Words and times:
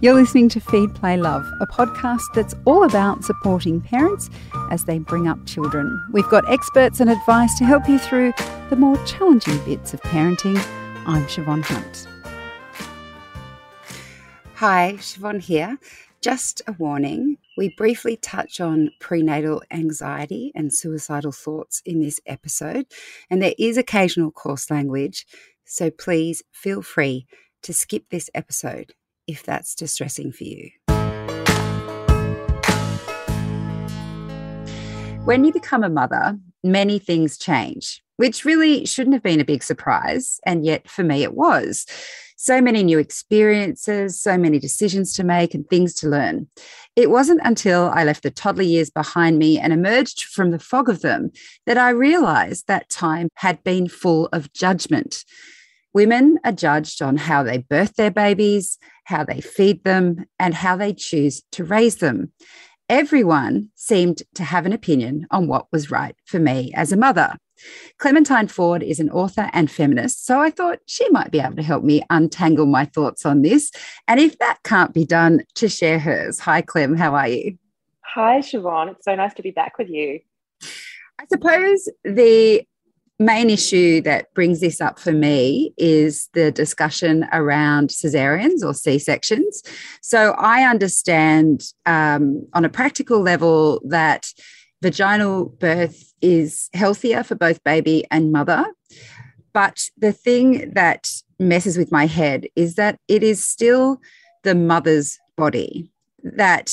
You're 0.00 0.14
listening 0.14 0.48
to 0.50 0.60
Feed, 0.60 0.94
Play, 0.94 1.16
Love, 1.16 1.46
a 1.60 1.66
podcast 1.66 2.24
that's 2.34 2.54
all 2.66 2.84
about 2.84 3.24
supporting 3.24 3.80
parents 3.80 4.28
as 4.70 4.84
they 4.84 4.98
bring 4.98 5.28
up 5.28 5.46
children. 5.46 6.04
We've 6.12 6.28
got 6.28 6.50
experts 6.50 7.00
and 7.00 7.08
advice 7.08 7.56
to 7.58 7.64
help 7.64 7.88
you 7.88 7.98
through 7.98 8.34
the 8.70 8.76
more 8.76 9.02
challenging 9.06 9.56
bits 9.64 9.94
of 9.94 10.02
parenting. 10.02 10.58
I'm 11.06 11.24
Siobhan 11.26 11.64
Hunt. 11.64 12.08
Hi, 14.56 14.96
Siobhan 14.98 15.40
here. 15.40 15.78
Just 16.20 16.60
a 16.66 16.72
warning 16.72 17.38
we 17.56 17.72
briefly 17.76 18.16
touch 18.16 18.60
on 18.60 18.90
prenatal 18.98 19.62
anxiety 19.70 20.50
and 20.54 20.74
suicidal 20.74 21.32
thoughts 21.32 21.80
in 21.86 22.00
this 22.00 22.20
episode, 22.26 22.86
and 23.30 23.40
there 23.40 23.54
is 23.58 23.78
occasional 23.78 24.32
coarse 24.32 24.70
language, 24.70 25.24
so 25.64 25.90
please 25.90 26.42
feel 26.50 26.82
free 26.82 27.26
to 27.62 27.72
skip 27.72 28.10
this 28.10 28.28
episode 28.34 28.92
if 29.26 29.42
that's 29.42 29.74
distressing 29.74 30.32
for 30.32 30.44
you. 30.44 30.70
When 35.24 35.44
you 35.44 35.52
become 35.52 35.82
a 35.82 35.88
mother, 35.88 36.38
many 36.62 36.98
things 36.98 37.38
change, 37.38 38.02
which 38.16 38.44
really 38.44 38.84
shouldn't 38.84 39.14
have 39.14 39.22
been 39.22 39.40
a 39.40 39.44
big 39.44 39.62
surprise. 39.62 40.38
And 40.44 40.66
yet, 40.66 40.86
for 40.86 41.02
me, 41.02 41.22
it 41.22 41.34
was. 41.34 41.86
So 42.36 42.60
many 42.60 42.82
new 42.82 42.98
experiences, 42.98 44.20
so 44.20 44.36
many 44.36 44.58
decisions 44.58 45.14
to 45.14 45.24
make, 45.24 45.54
and 45.54 45.66
things 45.66 45.94
to 45.94 46.08
learn. 46.08 46.48
It 46.94 47.10
wasn't 47.10 47.40
until 47.42 47.90
I 47.94 48.04
left 48.04 48.22
the 48.22 48.30
toddler 48.30 48.64
years 48.64 48.90
behind 48.90 49.38
me 49.38 49.58
and 49.58 49.72
emerged 49.72 50.24
from 50.24 50.50
the 50.50 50.58
fog 50.58 50.90
of 50.90 51.00
them 51.00 51.30
that 51.64 51.78
I 51.78 51.88
realized 51.88 52.66
that 52.66 52.90
time 52.90 53.28
had 53.36 53.64
been 53.64 53.88
full 53.88 54.28
of 54.32 54.52
judgment. 54.52 55.24
Women 55.94 56.38
are 56.44 56.52
judged 56.52 57.00
on 57.00 57.16
how 57.16 57.42
they 57.42 57.58
birth 57.58 57.94
their 57.94 58.10
babies, 58.10 58.78
how 59.04 59.24
they 59.24 59.40
feed 59.40 59.84
them, 59.84 60.24
and 60.38 60.54
how 60.54 60.76
they 60.76 60.92
choose 60.92 61.42
to 61.52 61.64
raise 61.64 61.96
them. 61.96 62.32
Everyone 62.88 63.70
seemed 63.74 64.22
to 64.34 64.44
have 64.44 64.66
an 64.66 64.72
opinion 64.72 65.26
on 65.30 65.46
what 65.46 65.66
was 65.72 65.90
right 65.90 66.14
for 66.26 66.38
me 66.38 66.72
as 66.74 66.92
a 66.92 66.96
mother. 66.96 67.36
Clementine 67.98 68.48
Ford 68.48 68.82
is 68.82 69.00
an 69.00 69.10
author 69.10 69.48
and 69.52 69.70
feminist, 69.70 70.26
so 70.26 70.40
I 70.40 70.50
thought 70.50 70.80
she 70.86 71.08
might 71.10 71.30
be 71.30 71.40
able 71.40 71.56
to 71.56 71.62
help 71.62 71.84
me 71.84 72.02
untangle 72.10 72.66
my 72.66 72.84
thoughts 72.84 73.24
on 73.24 73.42
this. 73.42 73.70
And 74.06 74.20
if 74.20 74.38
that 74.38 74.58
can't 74.64 74.92
be 74.92 75.06
done, 75.06 75.44
to 75.54 75.68
share 75.68 75.98
hers. 75.98 76.38
Hi, 76.40 76.60
Clem, 76.60 76.96
how 76.96 77.14
are 77.14 77.28
you? 77.28 77.56
Hi, 78.02 78.40
Siobhan. 78.40 78.92
It's 78.92 79.04
so 79.04 79.14
nice 79.14 79.34
to 79.34 79.42
be 79.42 79.50
back 79.50 79.78
with 79.78 79.88
you. 79.88 80.20
I 81.18 81.26
suppose 81.30 81.88
the 82.04 82.66
main 83.18 83.48
issue 83.48 84.00
that 84.02 84.32
brings 84.34 84.60
this 84.60 84.80
up 84.80 84.98
for 84.98 85.12
me 85.12 85.72
is 85.76 86.28
the 86.32 86.50
discussion 86.50 87.26
around 87.32 87.90
cesareans 87.90 88.64
or 88.64 88.74
C 88.74 88.98
sections. 88.98 89.62
So 90.02 90.32
I 90.32 90.62
understand 90.62 91.62
um, 91.86 92.46
on 92.54 92.64
a 92.64 92.68
practical 92.68 93.20
level 93.20 93.80
that 93.86 94.26
vaginal 94.82 95.46
birth 95.46 96.12
is 96.20 96.68
healthier 96.74 97.22
for 97.22 97.34
both 97.34 97.62
baby 97.64 98.04
and 98.10 98.32
mother. 98.32 98.64
But 99.52 99.88
the 99.96 100.12
thing 100.12 100.72
that 100.74 101.10
messes 101.38 101.78
with 101.78 101.92
my 101.92 102.06
head 102.06 102.46
is 102.56 102.74
that 102.74 102.98
it 103.08 103.22
is 103.22 103.44
still 103.44 104.00
the 104.42 104.54
mother's 104.54 105.18
body, 105.36 105.90
that 106.22 106.72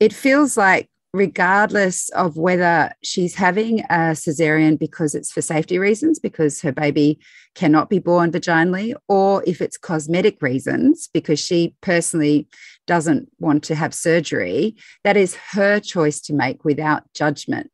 it 0.00 0.12
feels 0.12 0.56
like 0.56 0.88
regardless 1.18 2.08
of 2.10 2.36
whether 2.36 2.92
she's 3.02 3.34
having 3.34 3.80
a 3.90 4.14
cesarean 4.14 4.78
because 4.78 5.14
it's 5.14 5.32
for 5.32 5.42
safety 5.42 5.78
reasons, 5.78 6.18
because 6.18 6.60
her 6.60 6.72
baby 6.72 7.18
cannot 7.54 7.90
be 7.90 7.98
born 7.98 8.30
vaginally, 8.30 8.94
or 9.08 9.42
if 9.46 9.60
it's 9.60 9.76
cosmetic 9.76 10.40
reasons, 10.40 11.08
because 11.12 11.40
she 11.40 11.74
personally 11.80 12.46
doesn't 12.86 13.28
want 13.40 13.64
to 13.64 13.74
have 13.74 13.92
surgery, 13.92 14.76
that 15.02 15.16
is 15.16 15.34
her 15.50 15.80
choice 15.80 16.20
to 16.20 16.32
make 16.32 16.64
without 16.64 17.02
judgment. 17.14 17.70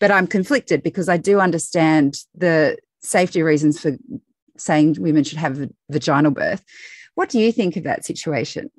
But 0.00 0.10
I'm 0.10 0.26
conflicted 0.26 0.82
because 0.82 1.08
I 1.08 1.16
do 1.16 1.38
understand 1.40 2.18
the 2.34 2.76
safety 3.00 3.42
reasons 3.42 3.80
for 3.80 3.96
saying 4.56 4.96
women 4.98 5.22
should 5.22 5.38
have 5.38 5.60
a 5.60 5.70
vaginal 5.88 6.32
birth. 6.32 6.64
What 7.14 7.28
do 7.28 7.38
you 7.38 7.52
think 7.52 7.76
of 7.76 7.84
that 7.84 8.04
situation? 8.04 8.70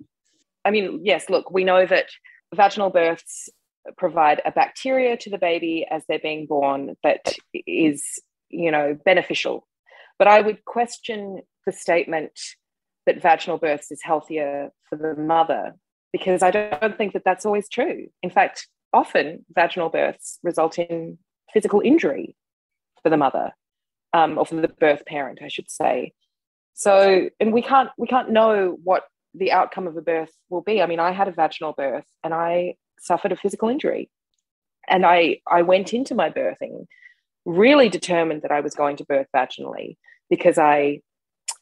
I 0.65 0.71
mean, 0.71 0.99
yes, 1.03 1.29
look, 1.29 1.51
we 1.51 1.63
know 1.63 1.85
that 1.85 2.07
vaginal 2.53 2.89
births 2.89 3.49
provide 3.97 4.41
a 4.45 4.51
bacteria 4.51 5.17
to 5.17 5.29
the 5.29 5.37
baby 5.37 5.85
as 5.89 6.03
they're 6.07 6.19
being 6.19 6.45
born 6.45 6.95
that 7.03 7.35
is, 7.53 8.03
you 8.49 8.71
know, 8.71 8.97
beneficial. 9.05 9.67
But 10.17 10.27
I 10.27 10.41
would 10.41 10.65
question 10.65 11.41
the 11.65 11.71
statement 11.71 12.37
that 13.05 13.21
vaginal 13.21 13.57
births 13.57 13.91
is 13.91 14.01
healthier 14.03 14.69
for 14.89 14.97
the 14.97 15.15
mother 15.19 15.75
because 16.11 16.43
I 16.43 16.51
don't 16.51 16.97
think 16.97 17.13
that 17.13 17.23
that's 17.23 17.45
always 17.45 17.69
true. 17.69 18.07
In 18.21 18.29
fact, 18.29 18.67
often 18.93 19.45
vaginal 19.53 19.89
births 19.89 20.39
result 20.43 20.79
in 20.79 21.17
physical 21.53 21.81
injury 21.83 22.35
for 23.01 23.09
the 23.09 23.17
mother 23.17 23.51
um, 24.13 24.37
or 24.37 24.45
for 24.45 24.55
the 24.55 24.67
birth 24.67 25.05
parent, 25.05 25.39
I 25.43 25.47
should 25.47 25.69
say. 25.69 26.13
So, 26.73 27.29
and 27.39 27.53
we 27.53 27.61
can't 27.61 27.89
we 27.97 28.07
can't 28.07 28.31
know 28.31 28.77
what 28.83 29.03
the 29.33 29.51
outcome 29.51 29.87
of 29.87 29.97
a 29.97 30.01
birth 30.01 30.31
will 30.49 30.61
be. 30.61 30.81
I 30.81 30.85
mean, 30.85 30.99
I 30.99 31.11
had 31.11 31.27
a 31.27 31.31
vaginal 31.31 31.73
birth 31.73 32.05
and 32.23 32.33
I 32.33 32.75
suffered 33.01 33.31
a 33.31 33.37
physical 33.37 33.69
injury. 33.69 34.09
And 34.87 35.05
I, 35.05 35.39
I 35.49 35.61
went 35.61 35.93
into 35.93 36.15
my 36.15 36.29
birthing 36.29 36.85
really 37.45 37.89
determined 37.89 38.41
that 38.41 38.51
I 38.51 38.61
was 38.61 38.75
going 38.75 38.97
to 38.97 39.05
birth 39.05 39.27
vaginally 39.35 39.97
because 40.29 40.57
I 40.57 41.01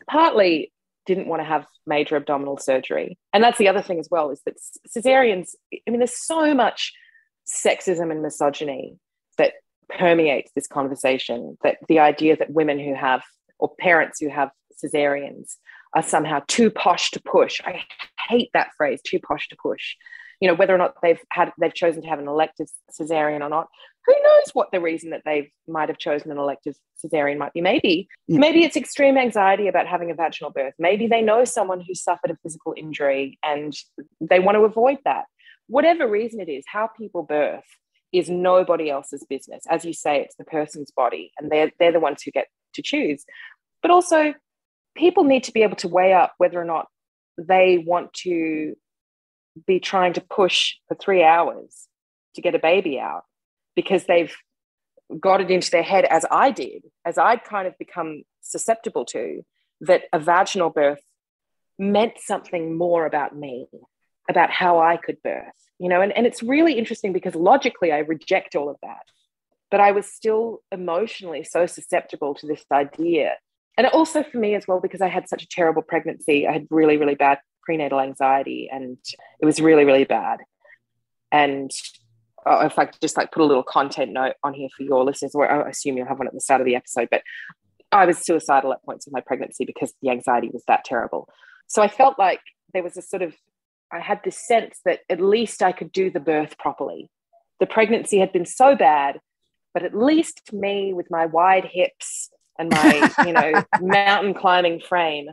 partly 0.07 0.71
didn't 1.05 1.27
want 1.27 1.41
to 1.41 1.47
have 1.47 1.65
major 1.85 2.15
abdominal 2.15 2.57
surgery. 2.57 3.17
And 3.33 3.43
that's 3.43 3.57
the 3.57 3.69
other 3.69 3.81
thing 3.81 3.99
as 3.99 4.09
well 4.11 4.29
is 4.29 4.41
that 4.45 4.55
cesareans, 4.87 5.55
I 5.73 5.89
mean, 5.89 5.99
there's 5.99 6.17
so 6.17 6.53
much 6.53 6.93
sexism 7.47 8.11
and 8.11 8.21
misogyny 8.21 8.97
that 9.37 9.53
permeates 9.89 10.51
this 10.53 10.67
conversation 10.67 11.57
that 11.63 11.77
the 11.87 11.99
idea 11.99 12.35
that 12.35 12.51
women 12.51 12.77
who 12.79 12.93
have, 12.93 13.23
or 13.57 13.73
parents 13.79 14.19
who 14.19 14.29
have 14.29 14.51
cesareans, 14.83 15.55
are 15.93 16.03
somehow 16.03 16.41
too 16.47 16.69
posh 16.69 17.11
to 17.11 17.21
push. 17.21 17.61
I 17.65 17.83
hate 18.27 18.49
that 18.53 18.71
phrase, 18.75 18.99
too 19.01 19.19
posh 19.19 19.47
to 19.47 19.55
push 19.55 19.95
you 20.39 20.47
know 20.47 20.55
whether 20.55 20.73
or 20.73 20.77
not 20.77 20.95
they've 21.01 21.19
had 21.31 21.51
they've 21.59 21.73
chosen 21.73 22.01
to 22.01 22.07
have 22.07 22.19
an 22.19 22.27
elective 22.27 22.67
cesarean 22.91 23.41
or 23.41 23.49
not. 23.49 23.67
Who 24.05 24.13
knows 24.23 24.51
what 24.53 24.71
the 24.71 24.79
reason 24.79 25.09
that 25.09 25.23
they 25.25 25.51
might 25.67 25.89
have 25.89 25.97
chosen 25.97 26.31
an 26.31 26.37
elective 26.37 26.75
cesarean 27.03 27.37
might 27.37 27.53
be. 27.53 27.61
Maybe 27.61 28.07
yeah. 28.27 28.39
maybe 28.39 28.63
it's 28.63 28.77
extreme 28.77 29.17
anxiety 29.17 29.67
about 29.67 29.87
having 29.87 30.11
a 30.11 30.15
vaginal 30.15 30.51
birth. 30.51 30.73
Maybe 30.79 31.07
they 31.07 31.21
know 31.21 31.43
someone 31.43 31.81
who 31.81 31.93
suffered 31.93 32.31
a 32.31 32.37
physical 32.43 32.73
injury 32.77 33.37
and 33.43 33.73
they 34.21 34.39
want 34.39 34.55
to 34.55 34.63
avoid 34.63 34.99
that. 35.05 35.25
Whatever 35.67 36.07
reason 36.07 36.39
it 36.39 36.49
is 36.49 36.63
how 36.67 36.87
people 36.87 37.23
birth 37.23 37.65
is 38.13 38.29
nobody 38.29 38.89
else's 38.89 39.25
business. 39.29 39.65
As 39.69 39.83
you 39.83 39.93
say 39.93 40.21
it's 40.21 40.35
the 40.35 40.45
person's 40.45 40.91
body 40.91 41.31
and 41.37 41.51
they're 41.51 41.71
they're 41.79 41.91
the 41.91 41.99
ones 41.99 42.21
who 42.23 42.31
get 42.31 42.47
to 42.75 42.81
choose. 42.81 43.25
But 43.81 43.91
also 43.91 44.33
people 44.95 45.23
need 45.23 45.43
to 45.43 45.51
be 45.51 45.63
able 45.63 45.75
to 45.77 45.87
weigh 45.87 46.13
up 46.13 46.33
whether 46.37 46.59
or 46.59 46.65
not 46.65 46.87
they 47.37 47.77
want 47.77 48.13
to 48.13 48.75
be 49.65 49.79
trying 49.79 50.13
to 50.13 50.21
push 50.21 50.75
for 50.87 50.95
three 50.95 51.23
hours 51.23 51.87
to 52.35 52.41
get 52.41 52.55
a 52.55 52.59
baby 52.59 52.99
out 52.99 53.23
because 53.75 54.05
they've 54.05 54.35
got 55.19 55.41
it 55.41 55.51
into 55.51 55.71
their 55.71 55.83
head, 55.83 56.05
as 56.05 56.25
I 56.29 56.51
did, 56.51 56.83
as 57.05 57.17
I'd 57.17 57.43
kind 57.43 57.67
of 57.67 57.77
become 57.77 58.23
susceptible 58.41 59.05
to, 59.05 59.43
that 59.81 60.03
a 60.11 60.19
vaginal 60.19 60.69
birth 60.69 61.01
meant 61.79 62.13
something 62.17 62.77
more 62.77 63.05
about 63.05 63.35
me, 63.35 63.67
about 64.29 64.49
how 64.49 64.79
I 64.79 64.97
could 64.97 65.21
birth, 65.23 65.53
you 65.79 65.89
know, 65.89 66.01
and, 66.01 66.11
and 66.11 66.25
it's 66.25 66.43
really 66.43 66.73
interesting 66.73 67.13
because 67.13 67.35
logically 67.35 67.91
I 67.91 67.99
reject 67.99 68.55
all 68.55 68.69
of 68.69 68.77
that. 68.81 69.03
But 69.69 69.81
I 69.81 69.91
was 69.91 70.05
still 70.05 70.61
emotionally 70.71 71.43
so 71.43 71.65
susceptible 71.65 72.33
to 72.35 72.47
this 72.47 72.63
idea. 72.71 73.35
And 73.77 73.85
also 73.87 74.23
for 74.23 74.37
me 74.37 74.55
as 74.55 74.65
well, 74.67 74.79
because 74.79 75.01
I 75.01 75.09
had 75.09 75.27
such 75.27 75.43
a 75.43 75.47
terrible 75.47 75.81
pregnancy, 75.81 76.47
I 76.47 76.53
had 76.53 76.67
really, 76.69 76.97
really 76.97 77.15
bad 77.15 77.39
prenatal 77.67 77.99
anxiety 77.99 78.69
and 78.71 78.97
it 79.41 79.45
was 79.45 79.59
really 79.59 79.83
really 79.83 80.05
bad. 80.05 80.39
And 81.33 81.69
uh, 82.45 82.65
if 82.65 82.79
i 82.79 82.85
could 82.85 83.01
just 83.01 83.17
like 83.17 83.31
put 83.31 83.41
a 83.41 83.45
little 83.45 83.63
content 83.63 84.11
note 84.13 84.35
on 84.41 84.53
here 84.53 84.69
for 84.75 84.83
your 84.83 85.03
listeners 85.03 85.35
or 85.35 85.51
i 85.51 85.69
assume 85.69 85.97
you'll 85.97 86.07
have 86.07 86.17
one 86.17 86.27
at 86.27 86.33
the 86.33 86.39
start 86.39 86.61
of 86.61 86.65
the 86.65 86.77
episode 86.77 87.09
but 87.11 87.21
i 87.91 88.05
was 88.05 88.19
suicidal 88.19 88.71
at 88.71 88.81
points 88.83 89.05
of 89.05 89.11
my 89.11 89.19
pregnancy 89.19 89.65
because 89.65 89.93
the 90.01 90.09
anxiety 90.09 90.49
was 90.53 90.63
that 90.67 90.85
terrible. 90.85 91.27
So 91.67 91.81
i 91.81 91.89
felt 91.89 92.17
like 92.17 92.39
there 92.73 92.83
was 92.83 92.95
a 92.95 93.01
sort 93.01 93.21
of 93.21 93.35
i 93.91 93.99
had 93.99 94.21
this 94.23 94.37
sense 94.47 94.79
that 94.85 94.99
at 95.09 95.19
least 95.19 95.61
i 95.61 95.73
could 95.73 95.91
do 95.91 96.09
the 96.09 96.21
birth 96.21 96.57
properly. 96.57 97.09
The 97.59 97.65
pregnancy 97.65 98.19
had 98.19 98.31
been 98.31 98.45
so 98.45 98.75
bad 98.75 99.19
but 99.73 99.83
at 99.83 99.95
least 99.95 100.53
me 100.53 100.93
with 100.93 101.11
my 101.11 101.25
wide 101.25 101.65
hips 101.65 102.29
and 102.57 102.69
my 102.69 103.11
you 103.25 103.33
know 103.33 103.51
mountain 103.81 104.33
climbing 104.33 104.79
frame 104.79 105.27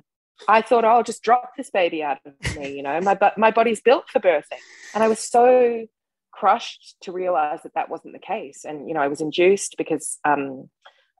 I 0.48 0.62
thought, 0.62 0.84
oh, 0.84 0.88
I'll 0.88 1.02
just 1.02 1.22
drop 1.22 1.52
this 1.56 1.70
baby 1.70 2.02
out 2.02 2.18
of 2.24 2.56
me. 2.56 2.76
You 2.76 2.82
know, 2.82 3.00
my 3.00 3.18
my 3.36 3.50
body's 3.50 3.80
built 3.80 4.08
for 4.10 4.20
birthing, 4.20 4.60
and 4.94 5.02
I 5.02 5.08
was 5.08 5.20
so 5.20 5.86
crushed 6.32 6.96
to 7.02 7.12
realize 7.12 7.60
that 7.62 7.74
that 7.74 7.88
wasn't 7.88 8.12
the 8.14 8.18
case. 8.18 8.64
And 8.64 8.88
you 8.88 8.94
know, 8.94 9.00
I 9.00 9.08
was 9.08 9.20
induced 9.20 9.76
because 9.78 10.18
um, 10.24 10.68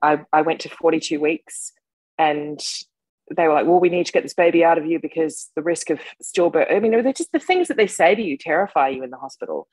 I 0.01 0.19
I 0.33 0.41
went 0.41 0.61
to 0.61 0.69
42 0.69 1.19
weeks, 1.19 1.71
and 2.17 2.59
they 3.35 3.47
were 3.47 3.53
like, 3.53 3.65
well, 3.65 3.79
we 3.79 3.89
need 3.89 4.05
to 4.05 4.11
get 4.11 4.23
this 4.23 4.33
baby 4.33 4.63
out 4.63 4.77
of 4.77 4.85
you 4.85 4.99
because 4.99 5.49
the 5.55 5.63
risk 5.63 5.89
of 5.89 5.99
stillbirth. 6.23 6.71
I 6.71 6.79
mean, 6.79 6.91
they're 6.91 7.13
just 7.13 7.31
the 7.31 7.39
things 7.39 7.69
that 7.69 7.77
they 7.77 7.87
say 7.87 8.13
to 8.15 8.21
you 8.21 8.37
terrify 8.37 8.89
you 8.89 9.03
in 9.03 9.09
the 9.09 9.17
hospital. 9.17 9.67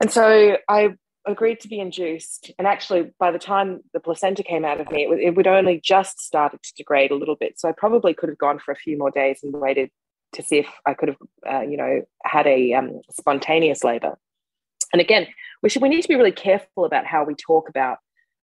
And 0.00 0.10
so 0.10 0.56
I 0.68 0.94
agreed 1.26 1.60
to 1.60 1.68
be 1.68 1.80
induced. 1.80 2.50
And 2.58 2.66
actually, 2.66 3.10
by 3.18 3.30
the 3.30 3.38
time 3.38 3.80
the 3.92 4.00
placenta 4.00 4.42
came 4.42 4.64
out 4.64 4.80
of 4.80 4.90
me, 4.90 5.04
it, 5.04 5.20
it 5.20 5.36
would 5.36 5.46
only 5.46 5.80
just 5.82 6.20
started 6.20 6.62
to 6.62 6.72
degrade 6.76 7.10
a 7.10 7.16
little 7.16 7.36
bit. 7.36 7.58
So 7.58 7.68
I 7.68 7.72
probably 7.72 8.14
could 8.14 8.28
have 8.28 8.38
gone 8.38 8.58
for 8.58 8.72
a 8.72 8.76
few 8.76 8.98
more 8.98 9.10
days 9.10 9.40
and 9.42 9.52
waited 9.54 9.90
to 10.34 10.42
see 10.42 10.58
if 10.58 10.68
I 10.84 10.94
could 10.94 11.10
have, 11.10 11.18
uh, 11.50 11.60
you 11.62 11.76
know, 11.76 12.02
had 12.24 12.46
a 12.46 12.74
um, 12.74 13.00
spontaneous 13.10 13.84
labor. 13.84 14.18
And 14.92 15.00
again, 15.00 15.26
we 15.62 15.68
should 15.68 15.82
we 15.82 15.88
need 15.88 16.02
to 16.02 16.08
be 16.08 16.14
really 16.14 16.32
careful 16.32 16.84
about 16.84 17.06
how 17.06 17.24
we 17.24 17.34
talk 17.34 17.68
about 17.68 17.98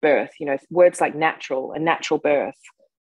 birth. 0.02 0.32
You 0.40 0.48
know, 0.48 0.58
words 0.70 1.00
like 1.02 1.16
natural 1.16 1.72
and 1.72 1.86
natural 1.86 2.20
birth 2.20 2.56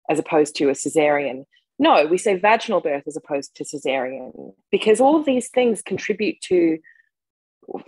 as 0.09 0.19
opposed 0.19 0.55
to 0.55 0.69
a 0.69 0.73
cesarean. 0.73 1.45
No, 1.77 2.05
we 2.05 2.17
say 2.17 2.39
vaginal 2.39 2.79
birth 2.79 3.03
as 3.05 3.17
opposed 3.17 3.55
to 3.55 3.65
cesarean 3.65 4.53
because 4.71 5.01
all 5.01 5.19
of 5.19 5.25
these 5.25 5.49
things 5.49 5.81
contribute 5.81 6.39
to, 6.41 6.77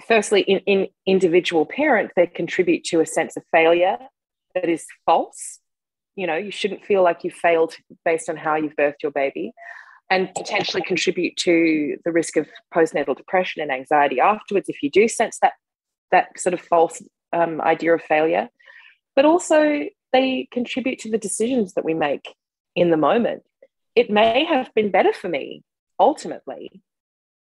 firstly, 0.08 0.42
in, 0.42 0.60
in 0.60 0.88
individual 1.06 1.66
parent, 1.66 2.12
they 2.16 2.28
contribute 2.28 2.84
to 2.86 3.02
a 3.02 3.06
sense 3.06 3.38
of 3.38 3.44
failure 3.52 3.98
that 4.56 4.70
is 4.70 4.86
false. 5.06 5.60
You 6.16 6.28
know, 6.28 6.36
you 6.36 6.52
shouldn't 6.52 6.86
feel 6.86 7.04
like 7.04 7.24
you 7.24 7.32
failed 7.32 7.76
based 8.04 8.30
on 8.30 8.38
how 8.38 8.56
you've 8.56 8.76
birthed 8.76 9.04
your 9.04 9.12
baby 9.12 9.54
and 10.10 10.34
potentially 10.36 10.82
contribute 10.82 11.36
to 11.36 11.98
the 12.06 12.12
risk 12.12 12.38
of 12.38 12.48
postnatal 12.74 13.16
depression 13.16 13.62
and 13.62 13.72
anxiety 13.72 14.20
afterwards 14.20 14.70
if 14.70 14.82
you 14.82 14.90
do 14.90 15.08
sense 15.08 15.38
that 15.42 15.54
that 16.12 16.40
sort 16.40 16.54
of 16.54 16.62
false 16.62 17.04
um, 17.34 17.60
idea 17.60 17.94
of 17.94 18.02
failure 18.02 18.48
but 19.18 19.26
also 19.26 19.84
they 20.14 20.48
contribute 20.52 21.00
to 21.00 21.12
the 21.12 21.18
decisions 21.18 21.74
that 21.74 21.84
we 21.84 21.94
make 21.94 22.36
in 22.76 22.92
the 22.92 22.98
moment. 22.98 23.44
It 23.96 24.10
may 24.10 24.46
have 24.46 24.74
been 24.76 24.92
better 24.92 25.12
for 25.12 25.28
me 25.28 25.64
ultimately 26.00 26.84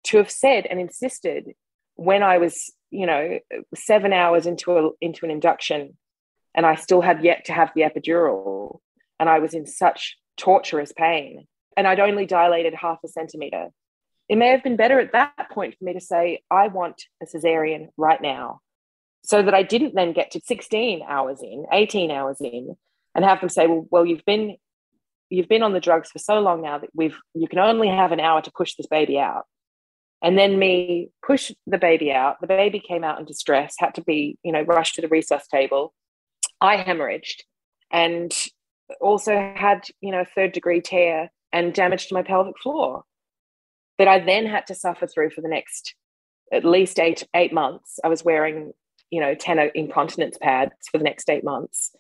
to 0.05 0.17
have 0.17 0.31
said 0.31 0.67
and 0.67 0.81
insisted 0.81 1.55
when 1.97 2.23
I 2.23 2.39
was, 2.39 2.73
you 2.91 3.07
know, 3.07 3.39
seven 3.75 4.13
hours 4.13 4.47
into 4.47 4.77
a, 4.79 4.91
into 5.01 5.25
an 5.25 5.31
induction 5.31 5.97
and 6.55 6.65
I 6.65 6.77
still 6.77 7.01
had 7.01 7.25
yet 7.25 7.47
to 7.47 7.53
have 7.53 7.73
the 7.75 7.83
epidural 7.83 8.81
and 9.19 9.29
I 9.29 9.41
was 9.41 9.55
in 9.55 9.67
such 9.67 10.17
torturous 10.37 10.93
pain 10.93 11.47
and 11.77 11.87
I'd 11.87 12.01
only 12.01 12.27
dilated 12.27 12.75
half 12.75 12.99
a 13.05 13.09
centimeter. 13.09 13.69
It 14.29 14.37
may 14.37 14.49
have 14.49 14.63
been 14.63 14.77
better 14.77 14.99
at 14.99 15.13
that 15.13 15.51
point 15.51 15.77
for 15.79 15.85
me 15.85 15.93
to 15.93 16.01
say, 16.01 16.43
I 16.51 16.69
want 16.69 17.03
a 17.23 17.27
cesarean 17.27 17.89
right 17.97 18.21
now 18.21 18.61
so 19.25 19.43
that 19.43 19.55
I 19.55 19.63
didn't 19.63 19.95
then 19.95 20.13
get 20.13 20.33
to 20.33 20.41
16 20.41 21.03
hours 21.07 21.43
in, 21.43 21.67
18 21.73 22.11
hours 22.11 22.41
in, 22.41 22.77
and 23.15 23.25
have 23.25 23.41
them 23.41 23.49
say, 23.49 23.67
well, 23.67 23.87
well, 23.91 24.07
you've 24.07 24.25
been 24.25 24.57
you've 25.29 25.49
been 25.49 25.65
on 25.65 25.73
the 25.73 25.81
drugs 25.81 26.11
for 26.13 26.21
so 26.21 26.39
long 26.39 26.63
now 26.63 26.79
that 26.79 26.91
we've 26.95 27.19
you 27.35 27.49
can 27.49 27.59
only 27.59 27.89
have 27.89 28.13
an 28.13 28.21
hour 28.21 28.41
to 28.41 28.53
push 28.53 28.75
this 28.75 28.87
baby 28.87 29.19
out. 29.19 29.45
And 30.23 30.39
then 30.39 30.59
me 30.59 31.11
push 31.25 31.53
the 31.67 31.79
baby 31.79 32.11
out. 32.11 32.41
The 32.41 32.47
baby 32.47 32.81
came 32.81 33.05
out 33.05 33.19
in 33.19 33.27
distress, 33.27 33.77
had 33.79 33.95
to 33.97 34.03
be, 34.03 34.39
you 34.43 34.53
know, 34.53 34.63
rushed 34.63 34.95
to 34.97 35.03
the 35.03 35.09
resus 35.09 35.47
table. 35.49 35.93
I 36.61 36.79
hemorrhaged 36.79 37.43
and 37.93 38.33
also 39.01 39.33
had, 39.57 39.85
you 40.01 40.11
know, 40.11 40.23
a 40.23 40.25
third 40.25 40.53
degree 40.53 40.81
tear 40.81 41.31
and 41.53 41.75
damage 41.75 42.07
to 42.07 42.15
my 42.15 42.23
pelvic 42.23 42.59
floor 42.63 43.05
that 43.99 44.09
I 44.09 44.21
then 44.21 44.47
had 44.47 44.67
to 44.69 44.75
suffer 44.75 45.07
through 45.07 45.31
for 45.31 45.43
the 45.43 45.49
next 45.49 45.95
at 46.53 46.65
least 46.65 46.99
eight 46.99 47.25
eight 47.35 47.53
months. 47.53 47.99
I 48.03 48.09
was 48.09 48.25
wearing 48.25 48.73
you 49.11 49.21
know, 49.21 49.35
10 49.35 49.71
incontinence 49.75 50.39
pads 50.39 50.73
for 50.91 50.99
the 50.99 51.05
next 51.05 51.31
eight 51.31 51.45
months. 51.45 51.95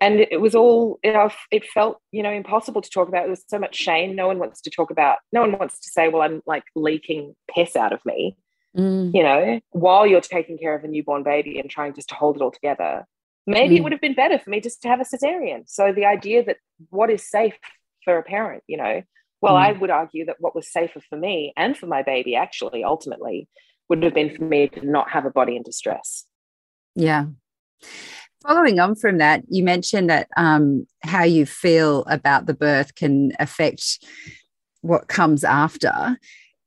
And 0.00 0.20
it 0.20 0.40
was 0.40 0.54
all, 0.54 0.98
it, 1.02 1.32
it 1.50 1.66
felt, 1.66 2.00
you 2.10 2.22
know, 2.22 2.30
impossible 2.30 2.80
to 2.80 2.88
talk 2.88 3.08
about. 3.08 3.22
There 3.22 3.30
was 3.30 3.44
so 3.46 3.58
much 3.58 3.76
shame. 3.76 4.16
No 4.16 4.26
one 4.26 4.38
wants 4.38 4.62
to 4.62 4.70
talk 4.70 4.90
about, 4.90 5.18
no 5.32 5.42
one 5.42 5.52
wants 5.52 5.78
to 5.80 5.90
say, 5.90 6.08
well, 6.08 6.22
I'm 6.22 6.40
like 6.46 6.64
leaking 6.74 7.36
piss 7.54 7.76
out 7.76 7.92
of 7.92 8.00
me, 8.06 8.36
mm. 8.76 9.10
you 9.14 9.22
know, 9.22 9.60
while 9.70 10.06
you're 10.06 10.22
taking 10.22 10.56
care 10.56 10.74
of 10.74 10.84
a 10.84 10.88
newborn 10.88 11.22
baby 11.22 11.58
and 11.58 11.68
trying 11.68 11.94
just 11.94 12.08
to 12.08 12.14
hold 12.14 12.36
it 12.36 12.42
all 12.42 12.50
together. 12.50 13.06
Maybe 13.46 13.74
mm. 13.74 13.78
it 13.78 13.82
would 13.82 13.92
have 13.92 14.00
been 14.00 14.14
better 14.14 14.38
for 14.38 14.48
me 14.48 14.60
just 14.60 14.80
to 14.82 14.88
have 14.88 15.00
a 15.00 15.04
cesarean. 15.04 15.64
So 15.66 15.92
the 15.92 16.06
idea 16.06 16.44
that 16.44 16.56
what 16.88 17.10
is 17.10 17.28
safe 17.28 17.58
for 18.04 18.16
a 18.16 18.22
parent, 18.22 18.62
you 18.66 18.78
know, 18.78 19.02
well, 19.42 19.54
mm. 19.54 19.66
I 19.66 19.72
would 19.72 19.90
argue 19.90 20.24
that 20.26 20.36
what 20.38 20.54
was 20.54 20.72
safer 20.72 21.00
for 21.00 21.16
me 21.16 21.52
and 21.56 21.76
for 21.76 21.86
my 21.86 22.02
baby, 22.02 22.36
actually, 22.36 22.84
ultimately, 22.84 23.48
would 23.90 24.02
have 24.02 24.14
been 24.14 24.34
for 24.34 24.44
me 24.44 24.68
to 24.68 24.86
not 24.86 25.10
have 25.10 25.26
a 25.26 25.30
body 25.30 25.56
in 25.56 25.62
distress. 25.62 26.24
Yeah. 26.94 27.26
Following 28.42 28.80
on 28.80 28.94
from 28.94 29.18
that, 29.18 29.42
you 29.48 29.62
mentioned 29.62 30.08
that 30.08 30.28
um, 30.36 30.86
how 31.02 31.24
you 31.24 31.44
feel 31.44 32.04
about 32.04 32.46
the 32.46 32.54
birth 32.54 32.94
can 32.94 33.32
affect 33.38 34.02
what 34.80 35.08
comes 35.08 35.44
after. 35.44 36.18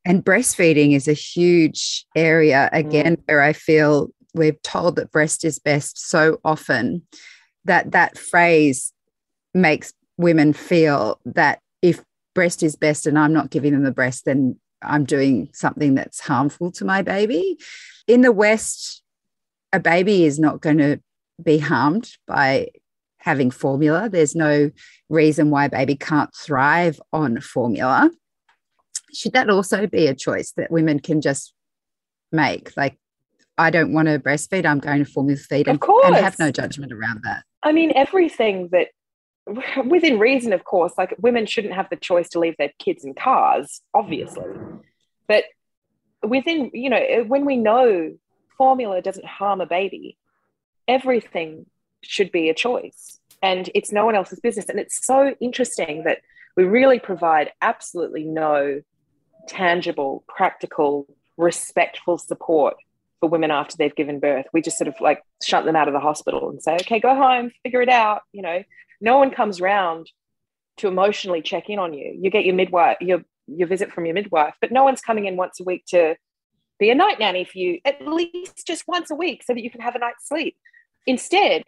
And 0.06 0.24
breastfeeding 0.24 0.96
is 0.96 1.08
a 1.08 1.14
huge 1.14 2.06
area, 2.16 2.70
again, 2.72 3.18
mm. 3.18 3.24
where 3.26 3.42
I 3.42 3.54
feel 3.54 4.10
we're 4.36 4.58
told 4.64 4.98
that 4.98 5.12
breast 5.12 5.44
is 5.44 5.60
best 5.60 6.10
so 6.10 6.40
often 6.44 7.04
that 7.66 7.92
that 7.92 8.18
phrase 8.18 8.92
makes 9.54 9.94
women 10.18 10.54
feel 10.54 11.20
that 11.26 11.60
if 11.82 12.04
breast 12.36 12.64
is 12.64 12.76
best 12.76 13.08
and 13.08 13.18
I'm 13.18 13.34
not 13.34 13.50
giving 13.50 13.74
them 13.74 13.84
the 13.84 13.92
breast, 13.92 14.26
then 14.26 14.60
I'm 14.82 15.06
doing 15.06 15.50
something 15.54 15.96
that's 15.96 16.20
harmful 16.20 16.72
to 16.74 16.86
my 16.86 17.02
baby. 17.02 17.58
In 18.08 18.22
the 18.22 18.32
West, 18.32 19.02
a 19.72 19.80
baby 19.80 20.26
is 20.26 20.40
not 20.40 20.62
going 20.62 20.78
to 20.80 21.00
be 21.42 21.58
harmed 21.58 22.12
by 22.28 22.70
having 23.18 23.52
formula. 23.52 24.10
There's 24.10 24.36
no 24.36 24.70
reason 25.10 25.50
why 25.50 25.66
a 25.66 25.70
baby 25.70 25.96
can't 25.96 26.34
thrive 26.36 27.00
on 27.12 27.40
formula. 27.40 28.12
Should 29.14 29.34
that 29.34 29.50
also 29.50 29.88
be 29.88 30.08
a 30.08 30.16
choice 30.16 30.52
that 30.58 30.72
women 30.72 31.00
can 31.00 31.22
just 31.22 31.54
make? 32.32 32.76
Like, 32.76 32.98
I 33.58 33.70
don't 33.70 33.94
want 33.94 34.08
to 34.08 34.20
breastfeed, 34.20 34.66
I'm 34.66 34.80
going 34.80 35.06
to 35.06 35.10
formula 35.10 35.40
feed 35.40 35.68
and, 35.68 35.82
and 35.82 36.16
have 36.16 36.40
no 36.40 36.52
judgment 36.52 36.92
around 36.92 37.22
that. 37.24 37.44
I 37.62 37.72
mean, 37.72 37.94
everything 37.96 38.70
that 38.72 38.88
within 39.86 40.20
reason, 40.20 40.54
of 40.54 40.64
course, 40.64 40.94
like 40.98 41.16
women 41.20 41.46
shouldn't 41.46 41.74
have 41.74 41.90
the 41.90 41.96
choice 41.96 42.30
to 42.30 42.40
leave 42.40 42.56
their 42.58 42.72
kids 42.80 43.04
in 43.04 43.14
cars, 43.14 43.82
obviously. 43.94 44.46
But 45.28 45.46
within, 46.22 46.72
you 46.74 46.90
know, 46.90 47.26
when 47.28 47.46
we 47.46 47.58
know 47.58 48.16
formula 48.58 49.02
doesn't 49.02 49.26
harm 49.26 49.62
a 49.62 49.66
baby, 49.66 50.18
everything 50.88 51.66
should 52.02 52.32
be 52.32 52.50
a 52.50 52.54
choice. 52.54 53.20
And 53.42 53.70
it's 53.76 53.92
no 53.92 54.06
one 54.06 54.16
else's 54.16 54.40
business. 54.40 54.70
And 54.70 54.80
it's 54.80 55.06
so 55.06 55.36
interesting 55.40 56.04
that 56.04 56.20
we 56.56 56.64
really 56.64 57.00
provide 57.00 57.52
absolutely 57.62 58.24
no 58.24 58.82
tangible, 59.48 60.24
practical, 60.28 61.08
respectful 61.38 62.18
support 62.18 62.76
for 63.20 63.30
women 63.30 63.52
after 63.52 63.76
they've 63.78 63.96
given 63.96 64.20
birth. 64.20 64.46
We 64.54 64.62
just 64.62 64.78
sort 64.78 64.88
of 64.88 64.96
like 65.02 65.24
shut 65.42 65.66
them 65.66 65.76
out 65.76 65.88
of 65.88 65.94
the 65.94 66.00
hospital 66.00 66.50
and 66.50 66.62
say, 66.62 66.76
okay, 66.76 67.00
go 67.00 67.16
home, 67.16 67.52
figure 67.64 67.82
it 67.82 67.90
out, 67.90 68.22
you 68.32 68.42
know 68.42 68.64
no 69.04 69.18
one 69.18 69.30
comes 69.30 69.60
round 69.60 70.10
to 70.78 70.88
emotionally 70.88 71.42
check 71.42 71.70
in 71.70 71.78
on 71.78 71.94
you. 71.94 72.18
You 72.20 72.32
get 72.32 72.46
your 72.46 72.56
midwife, 72.56 72.98
your 73.02 73.24
your 73.46 73.68
visit 73.68 73.92
from 73.92 74.06
your 74.06 74.16
midwife, 74.16 74.56
but 74.62 74.72
no 74.72 74.86
one's 74.86 75.02
coming 75.02 75.26
in 75.26 75.36
once 75.36 75.60
a 75.60 75.64
week 75.66 75.84
to 75.88 76.16
be 76.80 76.90
a 76.90 76.96
night 76.96 77.20
nanny 77.20 77.44
for 77.44 77.58
you, 77.58 77.80
at 77.84 78.08
least 78.08 78.66
just 78.66 78.86
once 78.88 79.12
a 79.12 79.16
week, 79.16 79.44
so 79.44 79.54
that 79.54 79.62
you 79.62 79.70
can 79.70 79.82
have 79.82 79.96
a 79.96 80.00
night's 80.00 80.28
sleep. 80.30 80.56
Instead, 81.06 81.64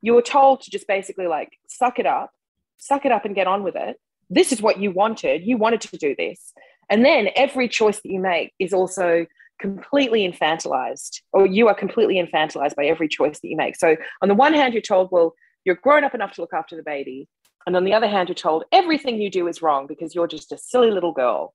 you 0.00 0.14
were 0.14 0.22
told 0.22 0.62
to 0.62 0.70
just 0.70 0.86
basically 0.86 1.26
like 1.26 1.50
suck 1.68 1.98
it 1.98 2.06
up, 2.06 2.30
suck 2.76 3.04
it 3.04 3.12
up 3.12 3.24
and 3.24 3.34
get 3.34 3.46
on 3.46 3.62
with 3.62 3.76
it. 3.76 4.00
This 4.30 4.52
is 4.52 4.62
what 4.62 4.78
you 4.78 4.90
wanted. 4.90 5.44
You 5.44 5.56
wanted 5.56 5.80
to 5.82 5.96
do 5.96 6.14
this. 6.16 6.52
And 6.90 7.04
then 7.04 7.28
every 7.36 7.68
choice 7.68 8.00
that 8.00 8.10
you 8.10 8.20
make 8.20 8.52
is 8.58 8.72
also 8.72 9.26
completely 9.58 10.30
infantilized, 10.30 11.20
or 11.32 11.46
you 11.46 11.68
are 11.68 11.74
completely 11.74 12.14
infantilized 12.16 12.76
by 12.76 12.86
every 12.86 13.08
choice 13.08 13.40
that 13.40 13.48
you 13.48 13.56
make. 13.56 13.76
So, 13.76 13.96
on 14.22 14.28
the 14.28 14.34
one 14.34 14.54
hand, 14.54 14.72
you're 14.72 14.80
told, 14.80 15.10
well, 15.10 15.34
you're 15.64 15.74
grown 15.74 16.04
up 16.04 16.14
enough 16.14 16.32
to 16.34 16.40
look 16.40 16.54
after 16.54 16.76
the 16.76 16.82
baby. 16.82 17.28
And 17.66 17.76
on 17.76 17.84
the 17.84 17.92
other 17.92 18.06
hand, 18.06 18.28
you're 18.28 18.34
told 18.34 18.64
everything 18.72 19.20
you 19.20 19.30
do 19.30 19.48
is 19.48 19.60
wrong 19.60 19.86
because 19.86 20.14
you're 20.14 20.28
just 20.28 20.52
a 20.52 20.58
silly 20.58 20.90
little 20.90 21.12
girl. 21.12 21.54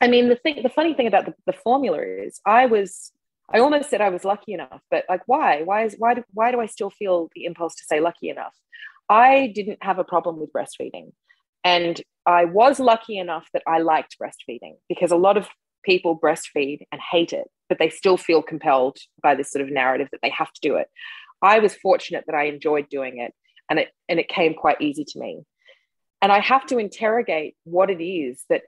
I 0.00 0.08
mean, 0.08 0.28
the 0.28 0.36
thing, 0.36 0.62
the 0.62 0.70
funny 0.70 0.94
thing 0.94 1.06
about 1.06 1.26
the, 1.26 1.34
the 1.44 1.52
formula 1.52 2.00
is 2.00 2.40
I 2.46 2.66
was, 2.66 3.12
I 3.50 3.60
almost 3.60 3.90
said 3.90 4.00
I 4.00 4.08
was 4.08 4.24
lucky 4.24 4.52
enough, 4.54 4.80
but 4.90 5.04
like, 5.08 5.22
why? 5.26 5.62
Why 5.62 5.84
is, 5.84 5.96
why 5.98 6.14
do, 6.14 6.24
why 6.32 6.50
do 6.52 6.60
I 6.60 6.66
still 6.66 6.90
feel 6.90 7.30
the 7.34 7.44
impulse 7.44 7.74
to 7.76 7.84
say 7.84 8.00
lucky 8.00 8.28
enough? 8.28 8.54
I 9.08 9.52
didn't 9.54 9.82
have 9.82 9.98
a 9.98 10.04
problem 10.04 10.38
with 10.38 10.52
breastfeeding. 10.52 11.12
And 11.64 12.00
I 12.26 12.44
was 12.46 12.80
lucky 12.80 13.18
enough 13.18 13.48
that 13.52 13.62
I 13.66 13.78
liked 13.78 14.16
breastfeeding 14.20 14.76
because 14.88 15.10
a 15.10 15.16
lot 15.16 15.36
of 15.36 15.48
people 15.84 16.18
breastfeed 16.18 16.80
and 16.90 17.00
hate 17.00 17.32
it, 17.32 17.48
but 17.68 17.78
they 17.78 17.88
still 17.88 18.16
feel 18.16 18.42
compelled 18.42 18.98
by 19.22 19.34
this 19.34 19.50
sort 19.50 19.64
of 19.64 19.70
narrative 19.70 20.08
that 20.12 20.20
they 20.22 20.30
have 20.30 20.52
to 20.52 20.60
do 20.60 20.76
it. 20.76 20.88
I 21.42 21.58
was 21.58 21.74
fortunate 21.74 22.24
that 22.26 22.36
I 22.36 22.44
enjoyed 22.44 22.88
doing 22.88 23.18
it 23.18 23.34
and 23.72 23.78
it 23.78 23.88
and 24.08 24.20
it 24.20 24.28
came 24.28 24.54
quite 24.54 24.80
easy 24.80 25.04
to 25.04 25.18
me 25.18 25.40
and 26.20 26.30
i 26.30 26.40
have 26.40 26.66
to 26.66 26.78
interrogate 26.78 27.56
what 27.64 27.90
it 27.90 28.02
is 28.02 28.44
that 28.50 28.62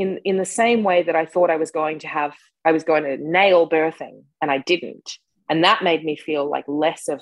in 0.00 0.18
in 0.24 0.36
the 0.36 0.44
same 0.44 0.82
way 0.82 1.02
that 1.02 1.16
i 1.16 1.24
thought 1.24 1.50
i 1.50 1.56
was 1.56 1.70
going 1.70 1.98
to 1.98 2.08
have 2.08 2.32
i 2.64 2.72
was 2.72 2.84
going 2.84 3.04
to 3.04 3.16
nail 3.16 3.68
birthing 3.68 4.22
and 4.40 4.50
i 4.50 4.58
didn't 4.58 5.18
and 5.48 5.64
that 5.64 5.82
made 5.82 6.04
me 6.04 6.16
feel 6.16 6.48
like 6.48 6.64
less 6.66 7.08
of 7.08 7.20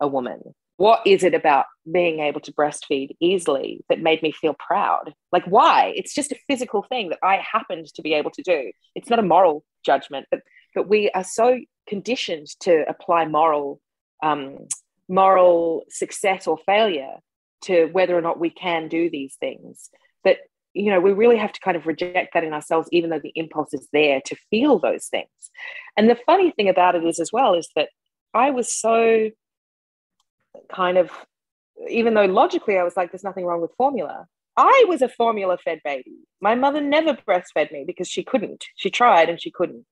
a 0.00 0.08
woman 0.08 0.40
what 0.80 1.02
is 1.04 1.24
it 1.24 1.34
about 1.34 1.66
being 1.92 2.20
able 2.20 2.40
to 2.40 2.54
breastfeed 2.54 3.10
easily 3.20 3.84
that 3.90 4.00
made 4.00 4.22
me 4.22 4.32
feel 4.32 4.54
proud? 4.58 5.12
Like, 5.30 5.44
why? 5.44 5.92
It's 5.94 6.14
just 6.14 6.32
a 6.32 6.38
physical 6.48 6.86
thing 6.88 7.10
that 7.10 7.18
I 7.22 7.36
happened 7.36 7.84
to 7.96 8.00
be 8.00 8.14
able 8.14 8.30
to 8.30 8.40
do. 8.40 8.72
It's 8.94 9.10
not 9.10 9.18
a 9.18 9.22
moral 9.22 9.62
judgment, 9.84 10.24
but 10.30 10.40
but 10.74 10.88
we 10.88 11.10
are 11.10 11.22
so 11.22 11.60
conditioned 11.86 12.46
to 12.60 12.88
apply 12.88 13.26
moral 13.26 13.78
um, 14.22 14.68
moral 15.06 15.84
success 15.90 16.46
or 16.46 16.56
failure 16.64 17.16
to 17.64 17.84
whether 17.92 18.16
or 18.16 18.22
not 18.22 18.40
we 18.40 18.48
can 18.48 18.88
do 18.88 19.10
these 19.10 19.36
things 19.38 19.90
that 20.24 20.38
you 20.74 20.90
know 20.90 21.00
we 21.00 21.12
really 21.12 21.36
have 21.36 21.52
to 21.52 21.60
kind 21.60 21.76
of 21.76 21.86
reject 21.86 22.34
that 22.34 22.44
in 22.44 22.52
ourselves 22.52 22.88
even 22.92 23.10
though 23.10 23.20
the 23.20 23.32
impulse 23.34 23.74
is 23.74 23.88
there 23.92 24.20
to 24.24 24.36
feel 24.50 24.78
those 24.78 25.06
things. 25.06 25.28
And 25.96 26.08
the 26.08 26.18
funny 26.26 26.50
thing 26.52 26.68
about 26.68 26.94
it 26.94 27.04
is 27.04 27.20
as 27.20 27.32
well 27.32 27.54
is 27.54 27.68
that 27.76 27.88
i 28.34 28.50
was 28.50 28.74
so 28.74 29.30
kind 30.72 30.98
of 30.98 31.10
even 31.88 32.14
though 32.14 32.26
logically 32.26 32.78
i 32.78 32.84
was 32.84 32.96
like 32.96 33.10
there's 33.10 33.24
nothing 33.24 33.44
wrong 33.44 33.60
with 33.60 33.72
formula 33.76 34.26
i 34.56 34.84
was 34.88 35.02
a 35.02 35.08
formula 35.08 35.56
fed 35.58 35.80
baby. 35.84 36.18
My 36.40 36.54
mother 36.54 36.80
never 36.80 37.14
breastfed 37.14 37.72
me 37.72 37.84
because 37.86 38.08
she 38.08 38.22
couldn't. 38.22 38.64
She 38.76 38.90
tried 38.90 39.28
and 39.28 39.40
she 39.40 39.50
couldn't. 39.50 39.84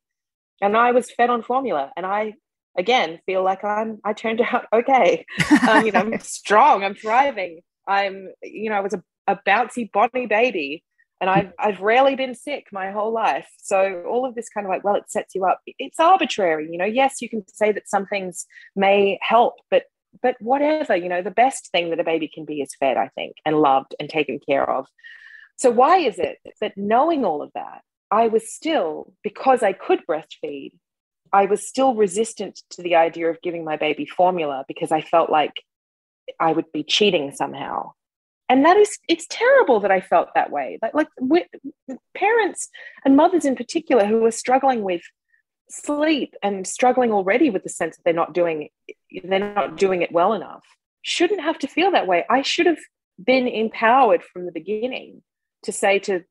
And 0.60 0.76
i 0.76 0.92
was 0.92 1.10
fed 1.10 1.30
on 1.30 1.42
formula. 1.42 1.92
And 1.96 2.06
i 2.06 2.34
again 2.76 3.18
feel 3.26 3.42
like 3.42 3.64
i'm 3.64 3.98
i 4.04 4.12
turned 4.12 4.40
out 4.52 4.66
okay. 4.72 5.24
Um, 5.68 5.86
you 5.86 5.92
know 5.92 6.00
i'm 6.00 6.20
strong. 6.40 6.84
I'm 6.84 6.94
thriving. 6.94 7.60
I'm 7.86 8.28
you 8.42 8.70
know 8.70 8.76
i 8.76 8.80
was 8.80 8.94
a, 8.94 9.02
a 9.28 9.38
bouncy 9.46 9.90
bonny 9.92 10.26
baby 10.26 10.82
and 11.20 11.28
I've, 11.28 11.52
I've 11.58 11.80
rarely 11.80 12.14
been 12.14 12.34
sick 12.34 12.66
my 12.72 12.90
whole 12.90 13.12
life. 13.12 13.48
So 13.58 14.04
all 14.08 14.24
of 14.24 14.34
this 14.34 14.48
kind 14.48 14.66
of 14.66 14.70
like 14.70 14.82
well 14.82 14.96
it 14.96 15.10
sets 15.10 15.34
you 15.34 15.44
up. 15.44 15.60
It's 15.66 16.00
arbitrary 16.00 16.68
you 16.70 16.78
know. 16.78 16.84
Yes 16.84 17.22
you 17.22 17.28
can 17.28 17.44
say 17.48 17.72
that 17.72 17.88
some 17.88 18.06
things 18.06 18.46
may 18.74 19.18
help 19.22 19.54
but 19.70 19.84
but 20.22 20.36
whatever 20.40 20.96
you 20.96 21.08
know 21.08 21.22
the 21.22 21.30
best 21.30 21.70
thing 21.70 21.90
that 21.90 22.00
a 22.00 22.04
baby 22.04 22.30
can 22.32 22.46
be 22.46 22.62
is 22.62 22.74
fed 22.80 22.96
i 22.96 23.08
think 23.08 23.34
and 23.44 23.60
loved 23.60 23.94
and 24.00 24.08
taken 24.08 24.40
care 24.40 24.68
of. 24.68 24.86
So 25.56 25.70
why 25.70 25.98
is 25.98 26.18
it 26.18 26.38
that 26.60 26.76
knowing 26.76 27.24
all 27.24 27.42
of 27.42 27.52
that 27.54 27.82
i 28.10 28.28
was 28.28 28.52
still 28.52 29.12
because 29.22 29.62
i 29.62 29.72
could 29.72 30.00
breastfeed 30.08 30.72
I 31.32 31.46
was 31.46 31.66
still 31.66 31.94
resistant 31.94 32.62
to 32.70 32.82
the 32.82 32.96
idea 32.96 33.30
of 33.30 33.42
giving 33.42 33.64
my 33.64 33.76
baby 33.76 34.06
formula 34.06 34.64
because 34.66 34.92
I 34.92 35.02
felt 35.02 35.30
like 35.30 35.62
I 36.40 36.52
would 36.52 36.70
be 36.72 36.82
cheating 36.82 37.32
somehow. 37.34 37.92
And 38.48 38.64
that 38.64 38.76
is, 38.76 38.98
it's 39.08 39.26
terrible 39.28 39.80
that 39.80 39.90
I 39.90 40.00
felt 40.00 40.28
that 40.34 40.50
way. 40.50 40.78
Like, 40.82 40.94
like 40.94 41.50
parents 42.16 42.68
and 43.04 43.16
mothers 43.16 43.44
in 43.44 43.56
particular 43.56 44.06
who 44.06 44.24
are 44.24 44.30
struggling 44.30 44.82
with 44.82 45.02
sleep 45.68 46.34
and 46.42 46.66
struggling 46.66 47.12
already 47.12 47.50
with 47.50 47.62
the 47.62 47.68
sense 47.68 47.96
that 47.96 48.02
they're 48.04 48.14
not 48.14 48.32
doing, 48.32 48.70
they're 49.22 49.54
not 49.54 49.76
doing 49.76 50.00
it 50.00 50.12
well 50.12 50.32
enough, 50.32 50.64
shouldn't 51.02 51.42
have 51.42 51.58
to 51.58 51.66
feel 51.66 51.90
that 51.90 52.06
way. 52.06 52.24
I 52.30 52.42
should 52.42 52.66
have 52.66 52.78
been 53.22 53.46
empowered 53.46 54.22
from 54.22 54.46
the 54.46 54.52
beginning 54.52 55.22
to 55.64 55.72
say 55.72 55.98
to 55.98 56.24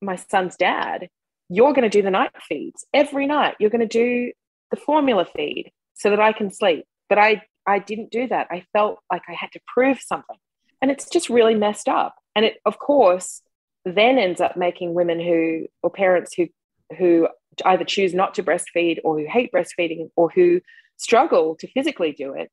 my 0.00 0.16
son's 0.16 0.56
dad, 0.56 1.08
you're 1.50 1.72
going 1.72 1.88
to 1.88 1.88
do 1.88 2.02
the 2.02 2.10
night 2.10 2.30
feeds 2.48 2.86
every 2.94 3.26
night. 3.26 3.56
You're 3.58 3.70
going 3.70 3.86
to 3.86 3.86
do 3.86 4.32
the 4.70 4.76
formula 4.76 5.26
feed 5.36 5.72
so 5.94 6.10
that 6.10 6.20
I 6.20 6.32
can 6.32 6.50
sleep. 6.50 6.86
But 7.08 7.18
I, 7.18 7.42
I 7.66 7.80
didn't 7.80 8.10
do 8.10 8.28
that. 8.28 8.46
I 8.50 8.64
felt 8.72 9.00
like 9.12 9.22
I 9.28 9.34
had 9.34 9.50
to 9.52 9.60
prove 9.66 10.00
something. 10.00 10.36
And 10.82 10.90
it's 10.90 11.08
just 11.08 11.28
really 11.28 11.54
messed 11.54 11.88
up. 11.88 12.14
And 12.34 12.44
it, 12.44 12.58
of 12.64 12.78
course, 12.78 13.42
then 13.84 14.18
ends 14.18 14.40
up 14.40 14.56
making 14.56 14.94
women 14.94 15.20
who, 15.20 15.66
or 15.82 15.90
parents 15.90 16.34
who, 16.34 16.48
who 16.96 17.28
either 17.64 17.84
choose 17.84 18.14
not 18.14 18.34
to 18.34 18.42
breastfeed 18.42 18.98
or 19.04 19.18
who 19.18 19.26
hate 19.26 19.50
breastfeeding 19.52 20.10
or 20.16 20.30
who 20.30 20.60
struggle 20.96 21.56
to 21.56 21.68
physically 21.68 22.12
do 22.12 22.34
it 22.34 22.50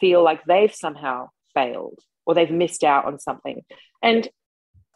feel 0.00 0.22
like 0.22 0.44
they've 0.44 0.74
somehow 0.74 1.28
failed 1.54 1.98
or 2.26 2.34
they've 2.34 2.50
missed 2.50 2.84
out 2.84 3.04
on 3.04 3.18
something. 3.18 3.62
And 4.02 4.28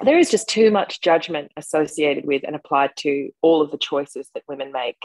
there 0.01 0.19
is 0.19 0.31
just 0.31 0.49
too 0.49 0.71
much 0.71 1.01
judgment 1.01 1.53
associated 1.57 2.25
with 2.25 2.43
and 2.45 2.57
applied 2.57 2.91
to 2.99 3.31
all 3.41 3.63
of 3.63 3.71
the 3.71 3.79
choices 3.79 4.29
that 4.35 4.43
women 4.49 4.73
make 4.73 4.99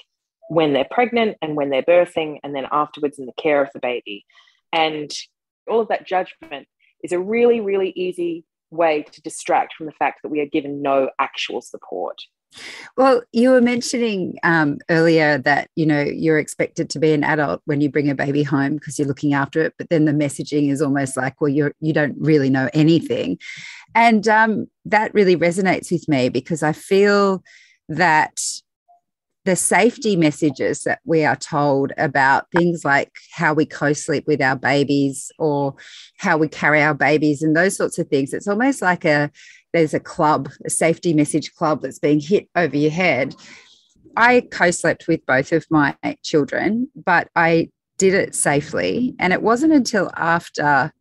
when 0.49 0.73
they're 0.73 0.87
pregnant 0.89 1.37
and 1.41 1.55
when 1.55 1.69
they're 1.69 1.83
birthing 1.83 2.39
and 2.43 2.55
then 2.55 2.67
afterwards 2.71 3.19
in 3.19 3.25
the 3.25 3.33
care 3.33 3.61
of 3.61 3.69
the 3.73 3.79
baby 3.79 4.25
and 4.71 5.11
all 5.69 5.81
of 5.81 5.89
that 5.89 6.07
judgment 6.07 6.67
is 7.03 7.11
a 7.11 7.19
really 7.19 7.61
really 7.61 7.91
easy 7.95 8.43
way 8.69 9.03
to 9.11 9.21
distract 9.21 9.73
from 9.73 9.85
the 9.85 9.91
fact 9.93 10.21
that 10.23 10.29
we 10.29 10.41
are 10.41 10.45
given 10.45 10.81
no 10.81 11.09
actual 11.19 11.61
support. 11.61 12.21
Well, 12.95 13.23
you 13.33 13.49
were 13.49 13.61
mentioning 13.61 14.37
um, 14.43 14.79
earlier 14.89 15.37
that 15.39 15.69
you 15.75 15.85
know 15.85 16.01
you're 16.01 16.39
expected 16.39 16.89
to 16.91 16.99
be 16.99 17.13
an 17.13 17.23
adult 17.23 17.61
when 17.65 17.81
you 17.81 17.89
bring 17.89 18.09
a 18.09 18.15
baby 18.15 18.43
home 18.43 18.75
because 18.75 18.97
you're 18.97 19.07
looking 19.07 19.33
after 19.33 19.61
it, 19.61 19.73
but 19.77 19.89
then 19.89 20.05
the 20.05 20.13
messaging 20.13 20.71
is 20.71 20.81
almost 20.81 21.17
like, 21.17 21.39
well, 21.41 21.49
you're 21.49 21.73
you 21.81 21.93
don't 21.93 22.15
really 22.17 22.49
know 22.49 22.69
anything, 22.73 23.37
and 23.93 24.27
um, 24.27 24.67
that 24.85 25.13
really 25.13 25.35
resonates 25.35 25.91
with 25.91 26.07
me 26.07 26.29
because 26.29 26.63
I 26.63 26.71
feel 26.71 27.43
that 27.89 28.39
the 29.47 29.55
safety 29.55 30.17
messages 30.17 30.83
that 30.83 30.99
we 31.05 31.23
are 31.23 31.37
told 31.37 31.93
about 31.97 32.51
things 32.53 32.83
like 32.83 33.13
how 33.31 33.53
we 33.53 33.65
co-sleep 33.65 34.27
with 34.27 34.41
our 34.41 34.57
babies 34.57 35.31
or 35.39 35.73
how 36.17 36.35
we 36.37 36.49
carry 36.49 36.83
our 36.83 36.93
babies 36.93 37.41
and 37.41 37.55
those 37.55 37.77
sorts 37.77 37.97
of 37.97 38.09
things. 38.09 38.33
It's 38.33 38.49
almost 38.49 38.81
like 38.81 39.05
a 39.05 39.31
there's 39.71 39.93
a 39.93 40.01
club 40.01 40.49
a 40.65 40.69
safety 40.69 41.13
message 41.13 41.53
club 41.53 41.81
that's 41.81 41.97
being 41.97 42.19
hit 42.19 42.49
over 42.57 42.75
your 42.75 42.91
head. 42.91 43.35
I 44.17 44.41
co-slept 44.51 45.07
with 45.07 45.25
both 45.25 45.53
of 45.53 45.65
my 45.69 45.95
children 46.23 46.89
but 46.93 47.29
i 47.37 47.69
did 47.97 48.13
it 48.13 48.35
safely. 48.35 49.15
And 49.17 49.31
it 49.31 49.41
wasn't 49.41 49.71
until 49.71 50.11
after 50.17 50.91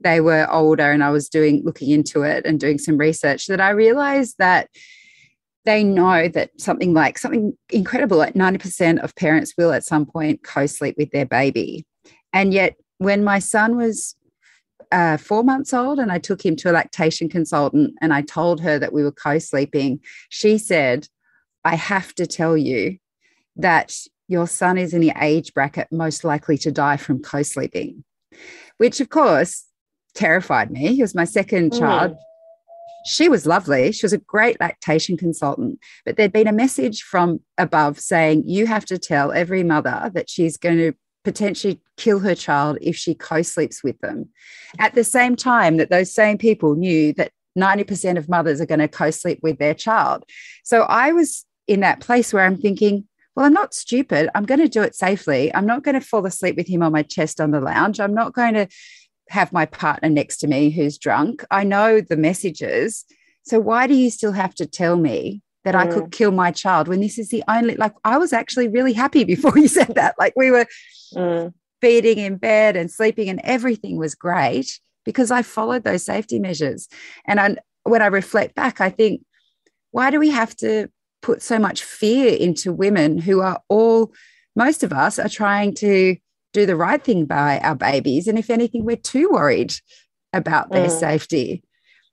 they 0.00 0.22
were 0.22 0.50
older 0.50 0.90
and 0.90 1.04
i 1.04 1.10
was 1.10 1.28
doing 1.28 1.62
looking 1.64 1.90
into 1.90 2.22
it 2.22 2.46
and 2.46 2.58
doing 2.58 2.78
some 2.78 2.96
research 2.96 3.46
that 3.46 3.60
i 3.60 3.70
realized 3.70 4.36
that 4.38 4.68
they 5.64 5.82
know 5.82 6.28
that 6.28 6.50
something 6.60 6.92
like 6.92 7.18
something 7.18 7.56
incredible, 7.70 8.18
like 8.18 8.34
90% 8.34 9.02
of 9.02 9.14
parents 9.16 9.54
will 9.56 9.72
at 9.72 9.84
some 9.84 10.06
point 10.06 10.42
co 10.42 10.66
sleep 10.66 10.96
with 10.98 11.10
their 11.10 11.26
baby. 11.26 11.86
And 12.32 12.52
yet, 12.52 12.76
when 12.98 13.24
my 13.24 13.38
son 13.38 13.76
was 13.76 14.14
uh, 14.92 15.16
four 15.16 15.42
months 15.42 15.72
old 15.72 15.98
and 15.98 16.12
I 16.12 16.18
took 16.18 16.44
him 16.44 16.56
to 16.56 16.70
a 16.70 16.72
lactation 16.72 17.28
consultant 17.28 17.94
and 18.00 18.12
I 18.12 18.22
told 18.22 18.60
her 18.60 18.78
that 18.78 18.92
we 18.92 19.02
were 19.02 19.12
co 19.12 19.38
sleeping, 19.38 20.00
she 20.28 20.58
said, 20.58 21.08
I 21.64 21.76
have 21.76 22.14
to 22.16 22.26
tell 22.26 22.56
you 22.56 22.98
that 23.56 23.94
your 24.28 24.46
son 24.46 24.78
is 24.78 24.92
in 24.94 25.00
the 25.00 25.12
age 25.20 25.54
bracket 25.54 25.88
most 25.90 26.24
likely 26.24 26.58
to 26.58 26.70
die 26.72 26.96
from 26.96 27.22
co 27.22 27.42
sleeping, 27.42 28.04
which 28.76 29.00
of 29.00 29.08
course 29.08 29.64
terrified 30.14 30.70
me. 30.70 30.94
He 30.94 31.02
was 31.02 31.14
my 31.14 31.24
second 31.24 31.72
mm. 31.72 31.78
child 31.78 32.16
she 33.04 33.28
was 33.28 33.46
lovely. 33.46 33.92
She 33.92 34.04
was 34.04 34.12
a 34.12 34.18
great 34.18 34.58
lactation 34.60 35.16
consultant, 35.16 35.78
but 36.04 36.16
there'd 36.16 36.32
been 36.32 36.48
a 36.48 36.52
message 36.52 37.02
from 37.02 37.40
above 37.58 38.00
saying, 38.00 38.44
You 38.46 38.66
have 38.66 38.84
to 38.86 38.98
tell 38.98 39.32
every 39.32 39.62
mother 39.62 40.10
that 40.14 40.30
she's 40.30 40.56
going 40.56 40.78
to 40.78 40.92
potentially 41.22 41.80
kill 41.96 42.20
her 42.20 42.34
child 42.34 42.78
if 42.80 42.96
she 42.96 43.14
co 43.14 43.42
sleeps 43.42 43.82
with 43.82 43.98
them. 44.00 44.28
At 44.78 44.94
the 44.94 45.04
same 45.04 45.36
time, 45.36 45.76
that 45.78 45.90
those 45.90 46.14
same 46.14 46.38
people 46.38 46.76
knew 46.76 47.12
that 47.14 47.32
90% 47.58 48.18
of 48.18 48.28
mothers 48.28 48.60
are 48.60 48.66
going 48.66 48.80
to 48.80 48.88
co 48.88 49.10
sleep 49.10 49.40
with 49.42 49.58
their 49.58 49.74
child. 49.74 50.24
So 50.64 50.82
I 50.82 51.12
was 51.12 51.44
in 51.66 51.80
that 51.80 52.00
place 52.00 52.32
where 52.32 52.44
I'm 52.44 52.56
thinking, 52.56 53.06
well, 53.34 53.46
I'm 53.46 53.52
not 53.52 53.74
stupid. 53.74 54.30
I'm 54.34 54.44
going 54.44 54.60
to 54.60 54.68
do 54.68 54.82
it 54.82 54.94
safely. 54.94 55.52
I'm 55.54 55.66
not 55.66 55.82
going 55.82 55.98
to 55.98 56.00
fall 56.00 56.24
asleep 56.24 56.56
with 56.56 56.68
him 56.68 56.82
on 56.82 56.92
my 56.92 57.02
chest 57.02 57.40
on 57.40 57.50
the 57.50 57.60
lounge. 57.60 57.98
I'm 57.98 58.14
not 58.14 58.32
going 58.32 58.54
to 58.54 58.68
have 59.28 59.52
my 59.52 59.66
partner 59.66 60.08
next 60.08 60.38
to 60.38 60.46
me 60.46 60.70
who's 60.70 60.98
drunk. 60.98 61.44
I 61.50 61.64
know 61.64 62.00
the 62.00 62.16
messages. 62.16 63.04
So 63.42 63.58
why 63.58 63.86
do 63.86 63.94
you 63.94 64.10
still 64.10 64.32
have 64.32 64.54
to 64.56 64.66
tell 64.66 64.96
me 64.96 65.42
that 65.64 65.74
mm. 65.74 65.78
I 65.78 65.86
could 65.86 66.04
mm. 66.04 66.12
kill 66.12 66.30
my 66.30 66.50
child 66.50 66.88
when 66.88 67.00
this 67.00 67.18
is 67.18 67.30
the 67.30 67.42
only 67.48 67.74
like 67.76 67.94
I 68.04 68.18
was 68.18 68.32
actually 68.32 68.68
really 68.68 68.92
happy 68.92 69.24
before 69.34 69.58
you 69.58 69.68
said 69.68 69.94
that. 69.94 70.14
Like 70.18 70.34
we 70.36 70.50
were 70.50 70.66
mm. 71.14 71.52
feeding 71.80 72.18
in 72.18 72.36
bed 72.36 72.76
and 72.76 72.90
sleeping 72.90 73.28
and 73.28 73.40
everything 73.44 73.98
was 73.98 74.14
great 74.14 74.78
because 75.04 75.30
I 75.30 75.42
followed 75.42 75.84
those 75.84 76.04
safety 76.04 76.38
measures. 76.38 76.88
And 77.26 77.40
I, 77.40 77.56
when 77.82 78.02
I 78.02 78.06
reflect 78.06 78.54
back, 78.54 78.80
I 78.80 78.90
think, 78.90 79.22
why 79.90 80.10
do 80.10 80.18
we 80.18 80.30
have 80.30 80.56
to 80.56 80.88
put 81.22 81.42
so 81.42 81.58
much 81.58 81.82
fear 81.82 82.34
into 82.34 82.72
women 82.72 83.18
who 83.18 83.40
are 83.40 83.60
all 83.68 84.12
most 84.56 84.82
of 84.82 84.92
us 84.92 85.18
are 85.18 85.28
trying 85.28 85.74
to 85.74 86.16
do 86.54 86.64
the 86.64 86.76
right 86.76 87.02
thing 87.02 87.26
by 87.26 87.58
our 87.58 87.74
babies. 87.74 88.26
And 88.26 88.38
if 88.38 88.48
anything, 88.48 88.86
we're 88.86 88.96
too 88.96 89.28
worried 89.30 89.74
about 90.32 90.70
their 90.70 90.88
mm. 90.88 90.98
safety. 90.98 91.62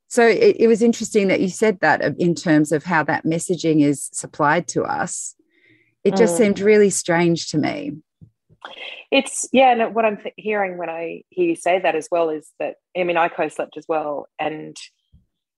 So 0.09 0.27
it, 0.27 0.57
it, 0.59 0.67
was 0.67 0.81
interesting 0.81 1.29
that 1.29 1.39
you 1.39 1.47
said 1.47 1.79
that 1.79 2.01
in 2.19 2.35
terms 2.35 2.73
of 2.73 2.83
how 2.83 3.03
that 3.03 3.23
messaging 3.23 3.81
is 3.81 4.09
supplied 4.11 4.67
to 4.69 4.83
us. 4.83 5.35
It 6.03 6.17
just 6.17 6.35
mm. 6.35 6.39
seemed 6.39 6.59
really 6.59 6.89
strange 6.89 7.49
to 7.51 7.57
me. 7.57 7.93
It's 9.11 9.47
yeah, 9.51 9.71
and 9.71 9.95
what 9.95 10.05
I'm 10.05 10.19
hearing 10.35 10.77
when 10.77 10.89
I 10.89 11.23
hear 11.29 11.49
you 11.49 11.55
say 11.55 11.79
that 11.79 11.95
as 11.95 12.07
well 12.11 12.29
is 12.29 12.49
that 12.59 12.75
I 12.97 13.03
mean 13.03 13.17
I 13.17 13.27
co-slept 13.27 13.77
as 13.77 13.85
well, 13.87 14.27
and 14.39 14.75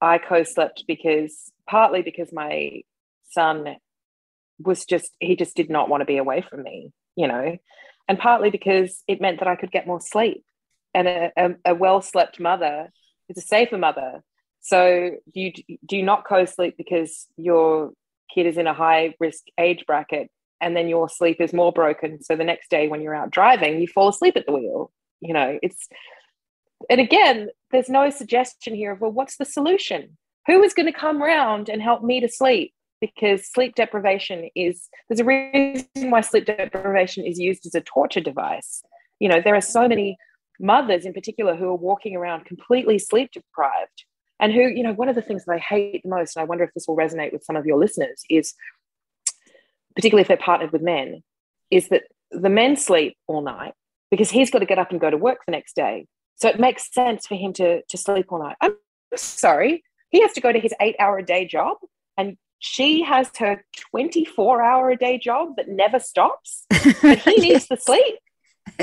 I 0.01 0.17
co-slept 0.17 0.85
because 0.87 1.51
partly 1.67 2.01
because 2.01 2.33
my 2.33 2.81
son 3.29 3.75
was 4.59 4.85
just 4.85 5.11
he 5.19 5.35
just 5.35 5.55
did 5.55 5.69
not 5.69 5.89
want 5.89 6.01
to 6.01 6.05
be 6.05 6.17
away 6.17 6.41
from 6.41 6.63
me, 6.63 6.91
you 7.15 7.27
know, 7.27 7.57
and 8.13 8.19
partly 8.19 8.51
because 8.51 9.03
it 9.07 9.19
meant 9.19 9.39
that 9.39 9.47
I 9.47 9.55
could 9.55 9.71
get 9.71 9.87
more 9.87 9.99
sleep. 9.99 10.45
and 10.93 11.07
a, 11.07 11.31
a, 11.35 11.49
a 11.65 11.73
well 11.73 11.99
slept 11.99 12.39
mother 12.39 12.91
is 13.27 13.39
a 13.39 13.41
safer 13.41 13.79
mother. 13.79 14.23
So 14.61 15.15
you 15.33 15.51
do 15.51 15.97
you 15.97 16.03
not 16.03 16.25
co-sleep 16.25 16.75
because 16.77 17.25
your 17.37 17.91
kid 18.33 18.45
is 18.45 18.59
in 18.59 18.67
a 18.67 18.73
high 18.73 19.15
risk 19.19 19.41
age 19.57 19.85
bracket 19.87 20.29
and 20.61 20.77
then 20.77 20.87
your 20.87 21.09
sleep 21.09 21.41
is 21.41 21.53
more 21.53 21.71
broken. 21.71 22.21
So 22.21 22.35
the 22.35 22.43
next 22.43 22.69
day 22.69 22.87
when 22.87 23.01
you're 23.01 23.15
out 23.15 23.31
driving, 23.31 23.81
you 23.81 23.87
fall 23.87 24.09
asleep 24.09 24.37
at 24.37 24.45
the 24.45 24.53
wheel. 24.53 24.91
You 25.19 25.33
know, 25.33 25.57
it's 25.63 25.87
and 26.91 27.01
again, 27.01 27.49
there's 27.71 27.89
no 27.89 28.11
suggestion 28.11 28.75
here 28.75 28.91
of 28.91 29.01
well, 29.01 29.11
what's 29.11 29.37
the 29.37 29.45
solution? 29.45 30.19
Who 30.45 30.61
is 30.61 30.75
going 30.75 30.91
to 30.93 30.99
come 31.05 31.19
round 31.19 31.67
and 31.67 31.81
help 31.81 32.03
me 32.03 32.19
to 32.19 32.29
sleep? 32.29 32.75
Because 33.03 33.51
sleep 33.51 33.75
deprivation 33.75 34.49
is 34.55 34.87
there's 35.09 35.19
a 35.19 35.25
reason 35.25 36.09
why 36.09 36.21
sleep 36.21 36.45
deprivation 36.45 37.25
is 37.25 37.37
used 37.37 37.65
as 37.65 37.75
a 37.75 37.81
torture 37.81 38.21
device. 38.21 38.81
You 39.19 39.27
know, 39.27 39.41
there 39.43 39.55
are 39.55 39.59
so 39.61 39.89
many 39.89 40.17
mothers 40.57 41.05
in 41.05 41.11
particular 41.11 41.53
who 41.53 41.67
are 41.67 41.75
walking 41.75 42.15
around 42.15 42.45
completely 42.45 42.97
sleep 42.97 43.31
deprived 43.33 44.05
and 44.39 44.53
who 44.53 44.61
you 44.61 44.83
know 44.83 44.93
one 44.93 45.09
of 45.09 45.15
the 45.15 45.21
things 45.21 45.43
that 45.43 45.53
i 45.53 45.57
hate 45.57 46.01
the 46.03 46.09
most 46.09 46.35
and 46.35 46.41
i 46.41 46.45
wonder 46.45 46.63
if 46.63 46.73
this 46.73 46.87
will 46.87 46.95
resonate 46.95 47.33
with 47.33 47.43
some 47.43 47.55
of 47.55 47.65
your 47.65 47.77
listeners 47.77 48.21
is 48.29 48.53
particularly 49.95 50.21
if 50.21 50.27
they're 50.27 50.37
partnered 50.37 50.71
with 50.71 50.81
men 50.81 51.21
is 51.71 51.89
that 51.89 52.03
the 52.31 52.49
men 52.49 52.77
sleep 52.77 53.17
all 53.27 53.41
night 53.41 53.73
because 54.11 54.29
he's 54.29 54.51
got 54.51 54.59
to 54.59 54.65
get 54.65 54.79
up 54.79 54.91
and 54.91 55.01
go 55.01 55.09
to 55.09 55.17
work 55.17 55.39
the 55.45 55.51
next 55.51 55.75
day 55.75 56.05
so 56.35 56.47
it 56.47 56.59
makes 56.59 56.93
sense 56.93 57.25
for 57.25 57.35
him 57.35 57.51
to 57.51 57.81
to 57.89 57.97
sleep 57.97 58.27
all 58.29 58.39
night 58.39 58.55
i'm 58.61 58.75
sorry 59.15 59.83
he 60.09 60.21
has 60.21 60.33
to 60.33 60.41
go 60.41 60.51
to 60.51 60.59
his 60.59 60.73
eight 60.79 60.95
hour 60.99 61.17
a 61.17 61.25
day 61.25 61.45
job 61.45 61.77
and 62.17 62.37
she 62.65 63.03
has 63.03 63.29
her 63.37 63.61
24 63.91 64.63
hour 64.63 64.89
a 64.89 64.95
day 64.95 65.17
job 65.17 65.57
that 65.57 65.67
never 65.67 65.99
stops 65.99 66.65
but 67.01 67.19
he 67.19 67.35
needs 67.35 67.67
the 67.67 67.75
sleep 67.75 68.15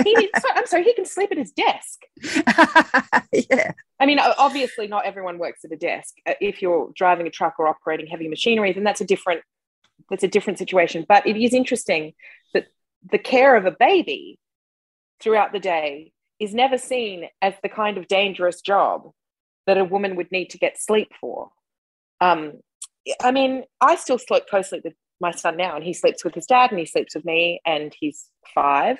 he 0.04 0.14
needs, 0.14 0.30
I'm 0.54 0.66
sorry, 0.66 0.84
he 0.84 0.94
can 0.94 1.06
sleep 1.06 1.32
at 1.32 1.38
his 1.38 1.52
desk. 1.52 2.02
yeah. 3.32 3.72
I 3.98 4.06
mean, 4.06 4.18
obviously, 4.18 4.86
not 4.86 5.06
everyone 5.06 5.38
works 5.38 5.64
at 5.64 5.72
a 5.72 5.76
desk. 5.76 6.14
Uh, 6.26 6.34
if 6.40 6.62
you're 6.62 6.90
driving 6.94 7.26
a 7.26 7.30
truck 7.30 7.54
or 7.58 7.66
operating 7.66 8.06
heavy 8.06 8.28
machinery, 8.28 8.72
then 8.72 8.84
that's 8.84 9.00
a 9.00 9.06
different 9.06 9.42
that's 10.08 10.22
a 10.22 10.28
different 10.28 10.58
situation. 10.58 11.04
But 11.08 11.26
it 11.26 11.36
is 11.36 11.54
interesting 11.54 12.12
that 12.54 12.66
the 13.10 13.18
care 13.18 13.56
of 13.56 13.66
a 13.66 13.70
baby 13.70 14.38
throughout 15.20 15.52
the 15.52 15.60
day 15.60 16.12
is 16.38 16.54
never 16.54 16.78
seen 16.78 17.28
as 17.42 17.54
the 17.62 17.68
kind 17.68 17.98
of 17.98 18.06
dangerous 18.06 18.60
job 18.60 19.10
that 19.66 19.78
a 19.78 19.84
woman 19.84 20.16
would 20.16 20.30
need 20.30 20.50
to 20.50 20.58
get 20.58 20.80
sleep 20.80 21.12
for. 21.20 21.50
Um, 22.20 22.60
I 23.22 23.30
mean, 23.30 23.64
I 23.80 23.96
still 23.96 24.18
sleep 24.18 24.44
co-sleep 24.50 24.84
with 24.84 24.94
my 25.20 25.30
son 25.32 25.56
now, 25.56 25.76
and 25.76 25.84
he 25.84 25.92
sleeps 25.92 26.24
with 26.24 26.34
his 26.34 26.46
dad, 26.46 26.70
and 26.70 26.78
he 26.78 26.86
sleeps 26.86 27.14
with 27.14 27.24
me, 27.24 27.60
and 27.66 27.94
he's 27.98 28.26
five 28.54 28.98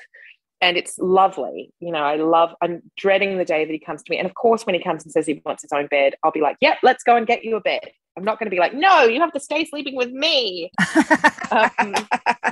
and 0.61 0.77
it's 0.77 0.99
lovely. 0.99 1.73
You 1.81 1.93
know, 1.93 2.03
I 2.03 2.17
love, 2.17 2.55
I'm 2.61 2.83
dreading 2.97 3.39
the 3.39 3.45
day 3.45 3.65
that 3.65 3.73
he 3.73 3.79
comes 3.79 4.03
to 4.03 4.11
me. 4.11 4.19
And 4.19 4.27
of 4.27 4.35
course, 4.35 4.67
when 4.67 4.75
he 4.75 4.83
comes 4.83 5.05
and 5.05 5.13
says 5.13 5.27
he 5.27 5.41
wants 5.45 5.63
his 5.63 5.73
own 5.73 5.87
bed, 5.87 6.15
I'll 6.23 6.33
be 6.33 6.41
like, 6.41 6.57
yep, 6.61 6.79
let's 6.83 7.03
go 7.03 7.17
and 7.17 7.27
get 7.27 7.45
you 7.45 7.57
a 7.57 7.61
bed. 7.61 7.91
I'm 8.17 8.25
not 8.25 8.39
going 8.39 8.47
to 8.47 8.55
be 8.55 8.59
like, 8.59 8.75
no, 8.75 9.05
you 9.05 9.21
have 9.21 9.33
to 9.33 9.41
stay 9.41 9.65
sleeping 9.65 9.97
with 9.97 10.11
me. 10.11 10.71
um, 11.51 11.95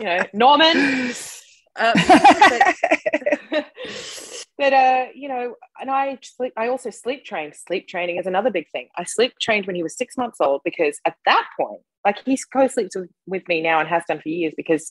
you 0.01 0.07
know, 0.07 0.25
Norman. 0.33 1.13
Um, 1.81 1.93
but, 1.95 2.75
but 4.59 4.73
uh, 4.73 5.07
you 5.15 5.29
know, 5.29 5.55
and 5.81 5.91
I 5.91 6.19
sleep, 6.23 6.53
I 6.57 6.69
also 6.69 6.91
sleep 6.91 7.25
trained. 7.25 7.55
Sleep 7.55 7.89
training 7.89 8.17
is 8.19 8.27
another 8.27 8.51
big 8.51 8.69
thing. 8.71 8.89
I 8.97 9.05
sleep 9.05 9.33
trained 9.41 9.67
when 9.67 9.77
he 9.77 9.83
was 9.83 9.97
six 9.97 10.17
months 10.17 10.41
old 10.41 10.63
because 10.65 10.99
at 11.07 11.15
that 11.25 11.47
point, 11.59 11.81
like 12.05 12.23
he 12.25 12.39
co-sleeps 12.53 12.97
with, 12.97 13.11
with 13.27 13.49
me 13.49 13.63
now 13.63 13.81
and 13.81 13.89
has 13.89 14.03
done 14.09 14.21
for 14.21 14.29
years 14.29 14.55
because 14.57 14.91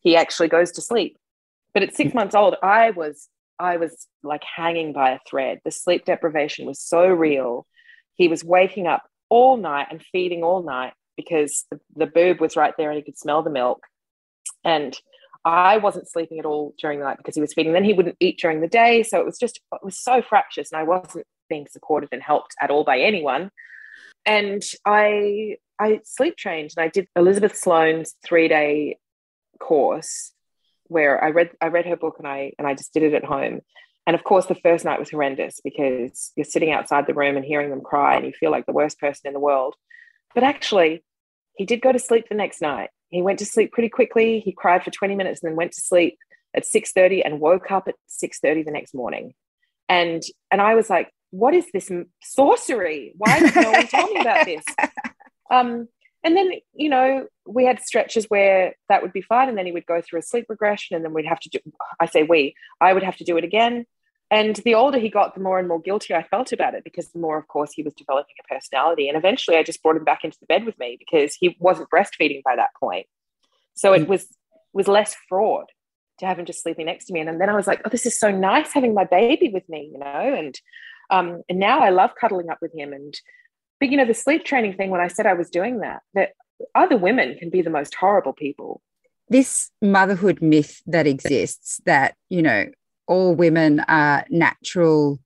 he 0.00 0.16
actually 0.16 0.48
goes 0.48 0.72
to 0.72 0.80
sleep 0.80 1.16
but 1.72 1.82
at 1.82 1.94
six 1.94 2.14
months 2.14 2.34
old, 2.34 2.56
I 2.62 2.90
was 2.90 3.28
I 3.58 3.76
was 3.76 4.06
like 4.22 4.42
hanging 4.44 4.92
by 4.92 5.10
a 5.10 5.18
thread. 5.28 5.60
The 5.64 5.70
sleep 5.70 6.04
deprivation 6.04 6.66
was 6.66 6.80
so 6.80 7.06
real. 7.06 7.66
He 8.14 8.28
was 8.28 8.44
waking 8.44 8.86
up 8.86 9.02
all 9.28 9.56
night 9.56 9.88
and 9.90 10.02
feeding 10.12 10.42
all 10.42 10.62
night 10.62 10.94
because 11.16 11.66
the, 11.70 11.78
the 11.94 12.06
boob 12.06 12.40
was 12.40 12.56
right 12.56 12.74
there 12.76 12.90
and 12.90 12.96
he 12.96 13.02
could 13.02 13.18
smell 13.18 13.42
the 13.42 13.50
milk. 13.50 13.82
And 14.64 14.98
I 15.44 15.78
wasn't 15.78 16.08
sleeping 16.08 16.38
at 16.38 16.46
all 16.46 16.74
during 16.78 16.98
the 16.98 17.04
night 17.04 17.16
because 17.16 17.34
he 17.34 17.40
was 17.40 17.54
feeding. 17.54 17.72
Then 17.72 17.84
he 17.84 17.94
wouldn't 17.94 18.16
eat 18.20 18.38
during 18.38 18.60
the 18.60 18.68
day. 18.68 19.02
So 19.02 19.18
it 19.18 19.26
was 19.26 19.38
just, 19.38 19.60
it 19.72 19.84
was 19.84 19.98
so 19.98 20.22
fractious 20.22 20.70
and 20.70 20.80
I 20.80 20.84
wasn't 20.84 21.26
being 21.48 21.66
supported 21.70 22.10
and 22.12 22.22
helped 22.22 22.54
at 22.60 22.70
all 22.70 22.84
by 22.84 22.98
anyone. 22.98 23.50
And 24.26 24.62
I, 24.84 25.56
I 25.78 26.00
sleep 26.04 26.36
trained 26.36 26.72
and 26.76 26.84
I 26.84 26.88
did 26.88 27.08
Elizabeth 27.16 27.56
Sloan's 27.56 28.14
three 28.24 28.48
day 28.48 28.98
course 29.58 30.32
where 30.90 31.22
I 31.22 31.30
read 31.30 31.50
I 31.60 31.68
read 31.68 31.86
her 31.86 31.96
book 31.96 32.16
and 32.18 32.26
I 32.26 32.52
and 32.58 32.66
I 32.66 32.74
just 32.74 32.92
did 32.92 33.04
it 33.04 33.14
at 33.14 33.24
home. 33.24 33.60
And 34.06 34.16
of 34.16 34.24
course, 34.24 34.46
the 34.46 34.56
first 34.56 34.84
night 34.84 34.98
was 34.98 35.10
horrendous 35.10 35.60
because 35.62 36.32
you're 36.34 36.44
sitting 36.44 36.72
outside 36.72 37.06
the 37.06 37.14
room 37.14 37.36
and 37.36 37.44
hearing 37.44 37.70
them 37.70 37.80
cry, 37.80 38.16
and 38.16 38.26
you 38.26 38.32
feel 38.32 38.50
like 38.50 38.66
the 38.66 38.72
worst 38.72 38.98
person 38.98 39.28
in 39.28 39.34
the 39.34 39.40
world. 39.40 39.76
But 40.34 40.42
actually, 40.42 41.04
he 41.54 41.64
did 41.64 41.80
go 41.80 41.92
to 41.92 41.98
sleep 41.98 42.28
the 42.28 42.34
next 42.34 42.60
night. 42.60 42.90
He 43.08 43.22
went 43.22 43.38
to 43.40 43.44
sleep 43.44 43.72
pretty 43.72 43.88
quickly. 43.88 44.40
He 44.40 44.52
cried 44.52 44.84
for 44.84 44.90
20 44.90 45.14
minutes 45.14 45.42
and 45.42 45.50
then 45.50 45.56
went 45.56 45.72
to 45.72 45.80
sleep 45.80 46.18
at 46.54 46.64
6:30 46.64 47.24
and 47.24 47.40
woke 47.40 47.70
up 47.70 47.88
at 47.88 47.96
6:30 48.08 48.64
the 48.64 48.70
next 48.70 48.94
morning. 48.94 49.34
And 49.88 50.22
and 50.50 50.60
I 50.60 50.74
was 50.74 50.88
like, 50.88 51.10
"What 51.30 51.54
is 51.54 51.66
this 51.72 51.90
sorcery? 52.22 53.12
Why 53.16 53.40
did 53.40 53.54
no 53.56 53.70
one 53.72 53.86
tell 53.86 54.06
me 54.08 54.20
about 54.20 54.46
this?" 54.52 54.64
Um, 55.50 55.88
and 56.22 56.36
then, 56.36 56.52
you 56.74 56.88
know, 56.88 57.26
we 57.46 57.64
had 57.64 57.80
stretches 57.80 58.26
where 58.26 58.74
that 58.88 59.02
would 59.02 59.12
be 59.12 59.22
fine. 59.22 59.48
And 59.48 59.56
then 59.56 59.66
he 59.66 59.72
would 59.72 59.86
go 59.86 60.00
through 60.00 60.18
a 60.18 60.22
sleep 60.22 60.46
regression. 60.48 60.96
And 60.96 61.04
then 61.04 61.14
we'd 61.14 61.26
have 61.26 61.40
to 61.40 61.48
do, 61.48 61.58
I 61.98 62.06
say 62.06 62.22
we, 62.22 62.54
I 62.80 62.92
would 62.92 63.02
have 63.02 63.16
to 63.18 63.24
do 63.24 63.36
it 63.36 63.44
again. 63.44 63.86
And 64.30 64.56
the 64.56 64.74
older 64.74 64.98
he 64.98 65.08
got, 65.08 65.34
the 65.34 65.40
more 65.40 65.58
and 65.58 65.66
more 65.66 65.80
guilty 65.80 66.14
I 66.14 66.22
felt 66.22 66.52
about 66.52 66.74
it 66.74 66.84
because 66.84 67.08
the 67.08 67.18
more, 67.18 67.36
of 67.36 67.48
course, 67.48 67.72
he 67.72 67.82
was 67.82 67.94
developing 67.94 68.34
a 68.38 68.54
personality. 68.54 69.08
And 69.08 69.16
eventually 69.16 69.56
I 69.56 69.64
just 69.64 69.82
brought 69.82 69.96
him 69.96 70.04
back 70.04 70.24
into 70.24 70.38
the 70.38 70.46
bed 70.46 70.64
with 70.64 70.78
me 70.78 70.96
because 70.98 71.34
he 71.34 71.56
wasn't 71.58 71.90
breastfeeding 71.90 72.42
by 72.44 72.54
that 72.56 72.70
point. 72.78 73.06
So 73.74 73.92
it 73.92 74.02
mm. 74.02 74.08
was 74.08 74.28
was 74.72 74.86
less 74.86 75.16
fraud 75.28 75.64
to 76.18 76.26
have 76.26 76.38
him 76.38 76.44
just 76.44 76.62
sleeping 76.62 76.86
next 76.86 77.06
to 77.06 77.12
me. 77.12 77.20
And 77.20 77.40
then 77.40 77.48
I 77.48 77.56
was 77.56 77.66
like, 77.66 77.80
oh, 77.84 77.88
this 77.88 78.06
is 78.06 78.16
so 78.16 78.30
nice 78.30 78.72
having 78.72 78.94
my 78.94 79.04
baby 79.04 79.50
with 79.52 79.68
me, 79.68 79.90
you 79.92 79.98
know? 79.98 80.06
And 80.06 80.54
um, 81.10 81.42
and 81.48 81.58
now 81.58 81.80
I 81.80 81.90
love 81.90 82.10
cuddling 82.20 82.50
up 82.50 82.58
with 82.62 82.72
him 82.72 82.92
and 82.92 83.14
but 83.80 83.90
you 83.90 83.96
know, 83.96 84.04
the 84.04 84.14
sleep 84.14 84.44
training 84.44 84.74
thing, 84.74 84.90
when 84.90 85.00
I 85.00 85.08
said 85.08 85.26
I 85.26 85.32
was 85.32 85.48
doing 85.48 85.80
that, 85.80 86.02
that 86.14 86.32
other 86.74 86.96
women 86.96 87.36
can 87.38 87.48
be 87.50 87.62
the 87.62 87.70
most 87.70 87.94
horrible 87.94 88.34
people. 88.34 88.82
This 89.28 89.70
motherhood 89.80 90.42
myth 90.42 90.82
that 90.86 91.06
exists 91.06 91.80
that, 91.86 92.14
you 92.28 92.42
know, 92.42 92.66
all 93.10 93.34
women 93.34 93.80
are 93.88 94.24
natural 94.30 95.18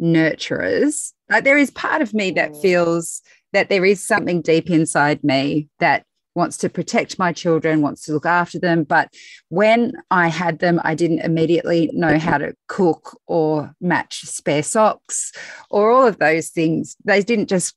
nurturers. 0.00 1.12
Like 1.28 1.44
there 1.44 1.58
is 1.58 1.70
part 1.70 2.00
of 2.00 2.14
me 2.14 2.30
that 2.32 2.52
mm. 2.52 2.62
feels 2.62 3.20
that 3.52 3.68
there 3.68 3.84
is 3.84 4.02
something 4.02 4.40
deep 4.40 4.70
inside 4.70 5.22
me 5.22 5.68
that 5.78 6.04
wants 6.34 6.56
to 6.58 6.68
protect 6.68 7.18
my 7.18 7.32
children, 7.32 7.82
wants 7.82 8.04
to 8.04 8.12
look 8.12 8.26
after 8.26 8.58
them. 8.58 8.84
But 8.84 9.12
when 9.48 9.92
I 10.10 10.28
had 10.28 10.58
them, 10.60 10.80
I 10.82 10.94
didn't 10.94 11.20
immediately 11.20 11.90
know 11.92 12.18
how 12.18 12.38
to 12.38 12.54
cook 12.68 13.18
or 13.26 13.72
match 13.80 14.22
spare 14.22 14.62
socks 14.62 15.32
or 15.70 15.90
all 15.90 16.06
of 16.06 16.18
those 16.18 16.48
things. 16.48 16.96
They 17.04 17.22
didn't 17.22 17.48
just 17.48 17.74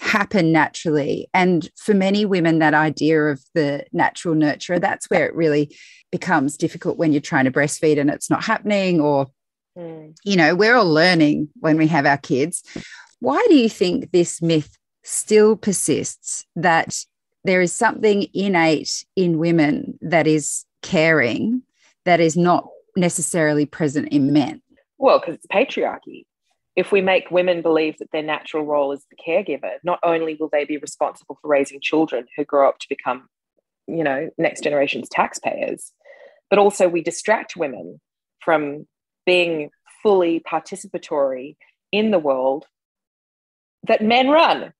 happen 0.00 0.50
naturally. 0.50 1.28
And 1.34 1.68
for 1.76 1.94
many 1.94 2.24
women, 2.24 2.58
that 2.58 2.74
idea 2.74 3.22
of 3.26 3.40
the 3.54 3.84
natural 3.92 4.34
nurturer, 4.34 4.80
that's 4.80 5.08
where 5.10 5.26
it 5.26 5.34
really 5.34 5.76
becomes 6.10 6.56
difficult 6.56 6.96
when 6.96 7.12
you're 7.12 7.20
trying 7.20 7.44
to 7.44 7.50
breastfeed 7.50 7.98
and 7.98 8.10
it's 8.10 8.30
not 8.30 8.42
happening, 8.42 9.00
or, 9.00 9.26
mm. 9.78 10.14
you 10.24 10.36
know, 10.36 10.54
we're 10.54 10.74
all 10.74 10.90
learning 10.90 11.48
when 11.60 11.76
we 11.76 11.86
have 11.86 12.06
our 12.06 12.18
kids. 12.18 12.62
Why 13.20 13.44
do 13.48 13.54
you 13.54 13.68
think 13.68 14.10
this 14.10 14.40
myth 14.40 14.76
still 15.04 15.56
persists 15.56 16.44
that 16.56 16.96
there 17.44 17.60
is 17.60 17.72
something 17.72 18.26
innate 18.34 19.04
in 19.16 19.38
women 19.38 19.98
that 20.00 20.26
is 20.26 20.64
caring 20.82 21.62
that 22.04 22.20
is 22.20 22.36
not 22.36 22.66
necessarily 22.96 23.66
present 23.66 24.08
in 24.08 24.32
men? 24.32 24.62
Well, 24.98 25.20
because 25.20 25.36
it's 25.36 25.46
patriarchy 25.46 26.24
if 26.76 26.92
we 26.92 27.00
make 27.00 27.30
women 27.30 27.62
believe 27.62 27.98
that 27.98 28.10
their 28.12 28.22
natural 28.22 28.64
role 28.64 28.92
is 28.92 29.04
the 29.10 29.16
caregiver, 29.16 29.74
not 29.82 29.98
only 30.02 30.36
will 30.38 30.48
they 30.50 30.64
be 30.64 30.78
responsible 30.78 31.38
for 31.40 31.48
raising 31.48 31.80
children 31.80 32.26
who 32.36 32.44
grow 32.44 32.68
up 32.68 32.78
to 32.78 32.88
become, 32.88 33.28
you 33.86 34.04
know, 34.04 34.30
next 34.38 34.62
generation's 34.62 35.08
taxpayers, 35.08 35.92
but 36.48 36.58
also 36.58 36.88
we 36.88 37.02
distract 37.02 37.56
women 37.56 38.00
from 38.40 38.86
being 39.26 39.70
fully 40.02 40.40
participatory 40.40 41.56
in 41.92 42.10
the 42.10 42.18
world 42.18 42.66
that 43.86 44.02
men 44.02 44.28
run. 44.28 44.72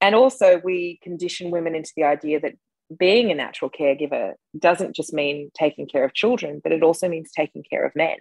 And 0.00 0.14
also, 0.14 0.60
we 0.62 1.00
condition 1.02 1.50
women 1.50 1.74
into 1.74 1.92
the 1.96 2.04
idea 2.04 2.38
that 2.40 2.54
being 2.96 3.30
a 3.30 3.34
natural 3.34 3.70
caregiver 3.70 4.34
doesn't 4.56 4.94
just 4.94 5.12
mean 5.12 5.50
taking 5.58 5.86
care 5.86 6.04
of 6.04 6.14
children, 6.14 6.60
but 6.62 6.72
it 6.72 6.82
also 6.82 7.08
means 7.08 7.30
taking 7.32 7.64
care 7.68 7.84
of 7.84 7.96
men. 7.96 8.16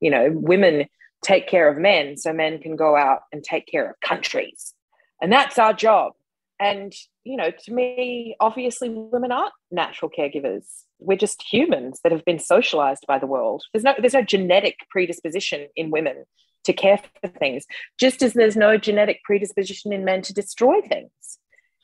You 0.00 0.10
know, 0.10 0.30
women 0.32 0.86
take 1.22 1.48
care 1.48 1.68
of 1.68 1.78
men 1.78 2.16
so 2.16 2.32
men 2.32 2.58
can 2.58 2.76
go 2.76 2.96
out 2.96 3.20
and 3.32 3.42
take 3.42 3.66
care 3.66 3.90
of 3.90 4.00
countries. 4.00 4.74
And 5.20 5.32
that's 5.32 5.58
our 5.58 5.72
job. 5.72 6.12
And, 6.60 6.92
you 7.24 7.36
know, 7.36 7.50
to 7.50 7.72
me, 7.72 8.36
obviously, 8.40 8.88
women 8.88 9.30
aren't 9.30 9.52
natural 9.70 10.10
caregivers. 10.10 10.64
We're 10.98 11.16
just 11.16 11.42
humans 11.42 12.00
that 12.02 12.12
have 12.12 12.24
been 12.24 12.40
socialized 12.40 13.04
by 13.06 13.18
the 13.18 13.26
world. 13.26 13.62
There's 13.72 13.84
no, 13.84 13.94
there's 13.98 14.14
no 14.14 14.22
genetic 14.22 14.76
predisposition 14.90 15.68
in 15.76 15.90
women 15.90 16.24
to 16.64 16.72
care 16.72 16.98
for 16.98 17.28
things, 17.28 17.64
just 17.98 18.22
as 18.22 18.34
there's 18.34 18.56
no 18.56 18.76
genetic 18.76 19.22
predisposition 19.24 19.92
in 19.92 20.04
men 20.04 20.22
to 20.22 20.34
destroy 20.34 20.80
things. 20.80 21.38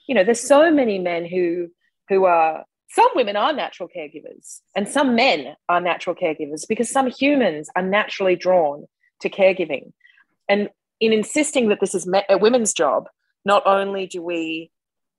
You 0.08 0.14
know, 0.14 0.24
there's 0.24 0.40
so 0.40 0.70
many 0.70 0.98
men 0.98 1.24
who 1.24 1.68
who 2.08 2.24
are 2.24 2.64
some 2.90 3.08
women 3.14 3.34
are 3.34 3.52
natural 3.52 3.88
caregivers 3.88 4.60
and 4.76 4.86
some 4.86 5.14
men 5.16 5.56
are 5.68 5.80
natural 5.80 6.14
caregivers 6.14 6.68
because 6.68 6.90
some 6.90 7.10
humans 7.10 7.68
are 7.74 7.82
naturally 7.82 8.36
drawn 8.36 8.86
to 9.24 9.30
caregiving. 9.30 9.92
And 10.48 10.70
in 11.00 11.12
insisting 11.12 11.68
that 11.68 11.80
this 11.80 11.94
is 11.94 12.08
a 12.28 12.38
women's 12.38 12.72
job, 12.72 13.08
not 13.44 13.66
only 13.66 14.06
do 14.06 14.22
we 14.22 14.70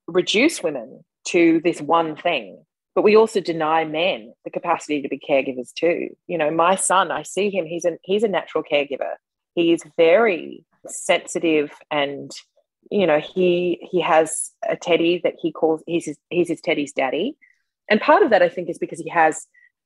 reduce 0.08 0.64
women 0.64 1.04
to 1.28 1.62
this 1.64 1.82
one 1.82 2.16
thing, 2.16 2.64
but 2.96 3.04
we 3.04 3.18
also 3.18 3.42
deny 3.42 3.84
men 3.84 4.34
the 4.46 4.50
capacity 4.50 5.02
to 5.02 5.10
be 5.10 5.20
caregivers 5.20 5.74
too. 5.74 6.16
You 6.28 6.38
know, 6.38 6.50
my 6.50 6.76
son, 6.76 7.12
I 7.12 7.24
see 7.24 7.50
him, 7.50 7.66
he's 7.66 7.86
a 7.86 7.98
he's 8.04 8.24
a 8.24 8.30
natural 8.30 8.64
caregiver. 8.64 9.16
He 9.54 9.74
is 9.74 9.84
very 9.98 10.64
sensitive 10.88 11.72
and 11.92 12.32
you 12.92 13.06
know, 13.08 13.20
he 13.20 13.88
he 13.92 14.00
has 14.02 14.52
a 14.68 14.78
teddy 14.78 15.20
that 15.24 15.34
he 15.42 15.52
calls 15.52 15.84
he's 15.86 16.06
his, 16.06 16.18
he's 16.30 16.48
his 16.48 16.62
teddy's 16.62 16.94
daddy. 16.94 17.36
And 17.90 18.00
part 18.00 18.24
of 18.24 18.30
that 18.30 18.42
I 18.42 18.50
think 18.50 18.70
is 18.70 18.78
because 18.78 19.00
he 19.00 19.10
has 19.10 19.46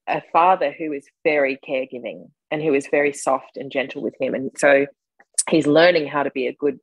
a 0.09 0.23
father 0.33 0.73
who 0.77 0.91
is 0.91 1.07
very 1.23 1.59
caregiving 1.67 2.29
and 2.51 2.61
who 2.61 2.73
is 2.73 2.87
very 2.89 3.13
soft 3.13 3.57
and 3.57 3.71
gentle 3.71 4.01
with 4.01 4.15
him. 4.19 4.33
And 4.33 4.51
so 4.57 4.87
he's 5.49 5.67
learning 5.67 6.07
how 6.07 6.23
to 6.23 6.31
be 6.31 6.47
a 6.47 6.53
good 6.53 6.79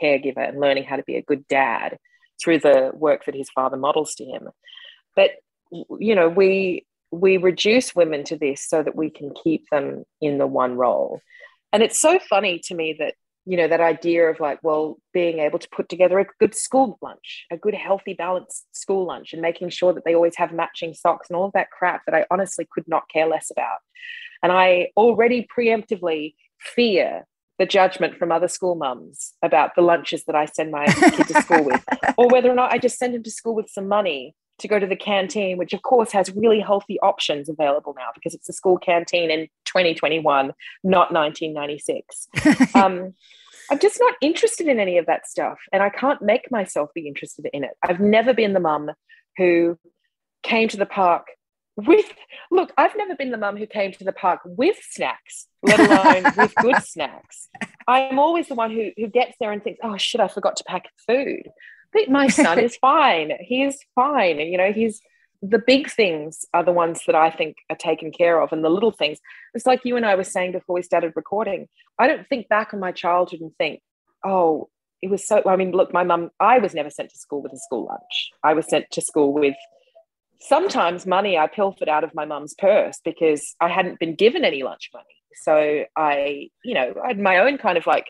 caregiver 0.00 0.48
and 0.48 0.60
learning 0.60 0.84
how 0.84 0.96
to 0.96 1.04
be 1.04 1.16
a 1.16 1.22
good 1.22 1.46
dad 1.48 1.98
through 2.42 2.60
the 2.60 2.90
work 2.94 3.24
that 3.24 3.34
his 3.34 3.50
father 3.50 3.76
models 3.76 4.14
to 4.16 4.24
him. 4.24 4.48
But 5.14 5.30
you 5.70 6.14
know, 6.14 6.28
we 6.28 6.86
we 7.10 7.36
reduce 7.36 7.94
women 7.94 8.24
to 8.24 8.36
this 8.36 8.66
so 8.68 8.82
that 8.82 8.96
we 8.96 9.10
can 9.10 9.32
keep 9.42 9.64
them 9.70 10.04
in 10.20 10.38
the 10.38 10.46
one 10.46 10.76
role. 10.76 11.20
And 11.72 11.82
it's 11.82 12.00
so 12.00 12.18
funny 12.18 12.60
to 12.64 12.74
me 12.74 12.96
that 12.98 13.14
you 13.46 13.56
know 13.56 13.68
that 13.68 13.80
idea 13.80 14.28
of 14.28 14.40
like 14.40 14.58
well 14.62 14.98
being 15.14 15.38
able 15.38 15.58
to 15.58 15.68
put 15.70 15.88
together 15.88 16.18
a 16.18 16.26
good 16.40 16.54
school 16.54 16.98
lunch 17.00 17.46
a 17.50 17.56
good 17.56 17.74
healthy 17.74 18.12
balanced 18.12 18.66
school 18.76 19.06
lunch 19.06 19.32
and 19.32 19.40
making 19.40 19.70
sure 19.70 19.92
that 19.92 20.04
they 20.04 20.14
always 20.14 20.36
have 20.36 20.52
matching 20.52 20.92
socks 20.92 21.28
and 21.30 21.36
all 21.36 21.46
of 21.46 21.52
that 21.52 21.70
crap 21.70 22.04
that 22.04 22.14
i 22.14 22.26
honestly 22.30 22.66
could 22.70 22.86
not 22.86 23.08
care 23.08 23.26
less 23.26 23.50
about. 23.50 23.78
And 24.42 24.52
i 24.52 24.88
already 24.96 25.46
preemptively 25.56 26.34
fear 26.60 27.26
the 27.58 27.66
judgment 27.66 28.18
from 28.18 28.30
other 28.30 28.48
school 28.48 28.74
mums 28.74 29.32
about 29.42 29.74
the 29.74 29.80
lunches 29.80 30.24
that 30.24 30.34
I 30.34 30.44
send 30.44 30.70
my 30.70 30.86
kid 30.86 31.28
to 31.28 31.42
school 31.42 31.64
with, 31.64 31.82
or 32.18 32.28
whether 32.28 32.50
or 32.50 32.54
not 32.54 32.72
I 32.72 32.78
just 32.78 32.98
send 32.98 33.14
him 33.14 33.22
to 33.22 33.30
school 33.30 33.54
with 33.54 33.70
some 33.70 33.88
money 33.88 34.34
to 34.58 34.68
go 34.68 34.78
to 34.78 34.86
the 34.86 34.96
canteen, 34.96 35.58
which 35.58 35.72
of 35.72 35.82
course 35.82 36.12
has 36.12 36.34
really 36.34 36.60
healthy 36.60 36.98
options 37.00 37.48
available 37.48 37.94
now 37.96 38.08
because 38.14 38.34
it's 38.34 38.48
a 38.48 38.52
school 38.52 38.78
canteen 38.78 39.30
in 39.30 39.48
2021, 39.64 40.52
not 40.82 41.12
1996. 41.12 42.28
um, 42.74 43.14
I'm 43.70 43.78
just 43.78 43.98
not 44.00 44.14
interested 44.20 44.68
in 44.68 44.78
any 44.78 44.98
of 44.98 45.06
that 45.06 45.26
stuff. 45.26 45.58
And 45.72 45.82
I 45.82 45.90
can't 45.90 46.22
make 46.22 46.50
myself 46.50 46.90
be 46.94 47.06
interested 47.06 47.48
in 47.52 47.64
it. 47.64 47.72
I've 47.82 48.00
never 48.00 48.32
been 48.32 48.52
the 48.52 48.60
mum 48.60 48.90
who 49.36 49.78
came 50.42 50.68
to 50.68 50.76
the 50.76 50.86
park 50.86 51.26
with 51.76 52.06
look 52.50 52.72
i've 52.78 52.96
never 52.96 53.14
been 53.14 53.30
the 53.30 53.36
mum 53.36 53.56
who 53.56 53.66
came 53.66 53.92
to 53.92 54.02
the 54.02 54.12
park 54.12 54.40
with 54.44 54.78
snacks 54.80 55.46
let 55.62 55.78
alone 55.78 56.32
with 56.36 56.54
good 56.56 56.82
snacks 56.82 57.48
i'm 57.86 58.18
always 58.18 58.48
the 58.48 58.54
one 58.54 58.70
who 58.70 58.90
who 58.96 59.06
gets 59.08 59.36
there 59.38 59.52
and 59.52 59.62
thinks 59.62 59.78
oh 59.82 59.96
shit 59.98 60.20
i 60.20 60.26
forgot 60.26 60.56
to 60.56 60.64
pack 60.66 60.84
food 61.06 61.42
but 61.92 62.08
my 62.08 62.28
son 62.28 62.58
is 62.58 62.76
fine 62.80 63.32
He's 63.40 63.78
fine 63.94 64.38
you 64.38 64.58
know 64.58 64.72
he's 64.72 65.00
the 65.42 65.62
big 65.64 65.90
things 65.90 66.44
are 66.54 66.64
the 66.64 66.72
ones 66.72 67.02
that 67.06 67.14
i 67.14 67.30
think 67.30 67.56
are 67.70 67.76
taken 67.76 68.10
care 68.10 68.40
of 68.40 68.52
and 68.52 68.64
the 68.64 68.70
little 68.70 68.90
things 68.90 69.18
it's 69.54 69.66
like 69.66 69.84
you 69.84 69.96
and 69.96 70.06
i 70.06 70.14
were 70.14 70.24
saying 70.24 70.52
before 70.52 70.74
we 70.74 70.82
started 70.82 71.12
recording 71.14 71.68
i 71.98 72.06
don't 72.06 72.26
think 72.28 72.48
back 72.48 72.72
on 72.72 72.80
my 72.80 72.92
childhood 72.92 73.40
and 73.40 73.52
think 73.58 73.80
oh 74.24 74.68
it 75.02 75.10
was 75.10 75.26
so 75.26 75.42
i 75.46 75.56
mean 75.56 75.72
look 75.72 75.92
my 75.92 76.04
mum 76.04 76.30
i 76.40 76.58
was 76.58 76.74
never 76.74 76.90
sent 76.90 77.10
to 77.10 77.18
school 77.18 77.42
with 77.42 77.52
a 77.52 77.58
school 77.58 77.86
lunch 77.86 78.30
i 78.42 78.54
was 78.54 78.66
sent 78.68 78.86
to 78.90 79.00
school 79.00 79.32
with 79.32 79.54
sometimes 80.40 81.06
money 81.06 81.38
I 81.38 81.46
pilfered 81.46 81.88
out 81.88 82.04
of 82.04 82.14
my 82.14 82.24
mum's 82.24 82.54
purse 82.54 83.00
because 83.04 83.54
I 83.60 83.68
hadn't 83.68 83.98
been 83.98 84.14
given 84.14 84.44
any 84.44 84.62
lunch 84.62 84.90
money. 84.92 85.04
So 85.42 85.84
I, 85.96 86.48
you 86.64 86.74
know, 86.74 86.94
I 87.02 87.08
had 87.08 87.18
my 87.18 87.38
own 87.38 87.58
kind 87.58 87.78
of 87.78 87.86
like 87.86 88.06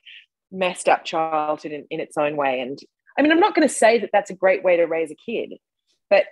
messed 0.52 0.88
up 0.88 1.04
childhood 1.04 1.72
in, 1.72 1.86
in 1.90 2.00
its 2.00 2.16
own 2.16 2.36
way. 2.36 2.60
And 2.60 2.78
I 3.18 3.22
mean, 3.22 3.33
I'm 3.33 3.40
not 3.40 3.55
going 3.55 3.66
to 3.66 3.74
say 3.74 3.98
that 4.00 4.11
that's 4.12 4.31
a 4.31 4.35
great 4.35 4.62
way 4.62 4.76
to 4.76 4.85
raise 4.85 5.11
a 5.11 5.14
kid, 5.14 5.55
but 6.11 6.24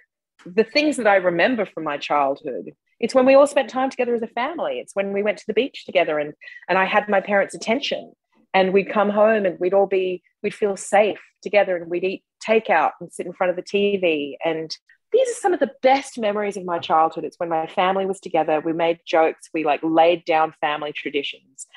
the 0.46 0.64
things 0.64 0.96
that 0.96 1.06
I 1.06 1.16
remember 1.16 1.66
from 1.66 1.84
my 1.84 1.96
childhood, 1.96 2.72
it's 3.00 3.14
when 3.14 3.26
we 3.26 3.34
all 3.34 3.46
spent 3.46 3.70
time 3.70 3.90
together 3.90 4.14
as 4.14 4.22
a 4.22 4.28
family. 4.28 4.78
It's 4.78 4.94
when 4.94 5.12
we 5.12 5.22
went 5.22 5.38
to 5.38 5.46
the 5.46 5.54
beach 5.54 5.84
together 5.84 6.18
and, 6.18 6.34
and 6.68 6.78
I 6.78 6.84
had 6.84 7.08
my 7.08 7.20
parents' 7.20 7.54
attention 7.54 8.12
and 8.52 8.72
we'd 8.72 8.90
come 8.90 9.10
home 9.10 9.46
and 9.46 9.58
we'd 9.58 9.74
all 9.74 9.86
be, 9.86 10.22
we'd 10.42 10.54
feel 10.54 10.76
safe 10.76 11.20
together 11.42 11.76
and 11.76 11.90
we'd 11.90 12.04
eat 12.04 12.24
takeout 12.46 12.92
and 13.00 13.12
sit 13.12 13.26
in 13.26 13.32
front 13.32 13.50
of 13.50 13.56
the 13.56 13.62
TV 13.62 14.34
and 14.44 14.76
these 15.12 15.30
are 15.30 15.40
some 15.40 15.52
of 15.52 15.60
the 15.60 15.70
best 15.80 16.18
memories 16.18 16.56
of 16.56 16.64
my 16.64 16.80
childhood. 16.80 17.24
It's 17.24 17.38
when 17.38 17.48
my 17.48 17.68
family 17.68 18.04
was 18.04 18.18
together, 18.18 18.60
we 18.60 18.72
made 18.72 18.98
jokes, 19.06 19.48
we 19.54 19.64
like 19.64 19.80
laid 19.84 20.24
down 20.24 20.54
family 20.60 20.92
traditions. 20.92 21.68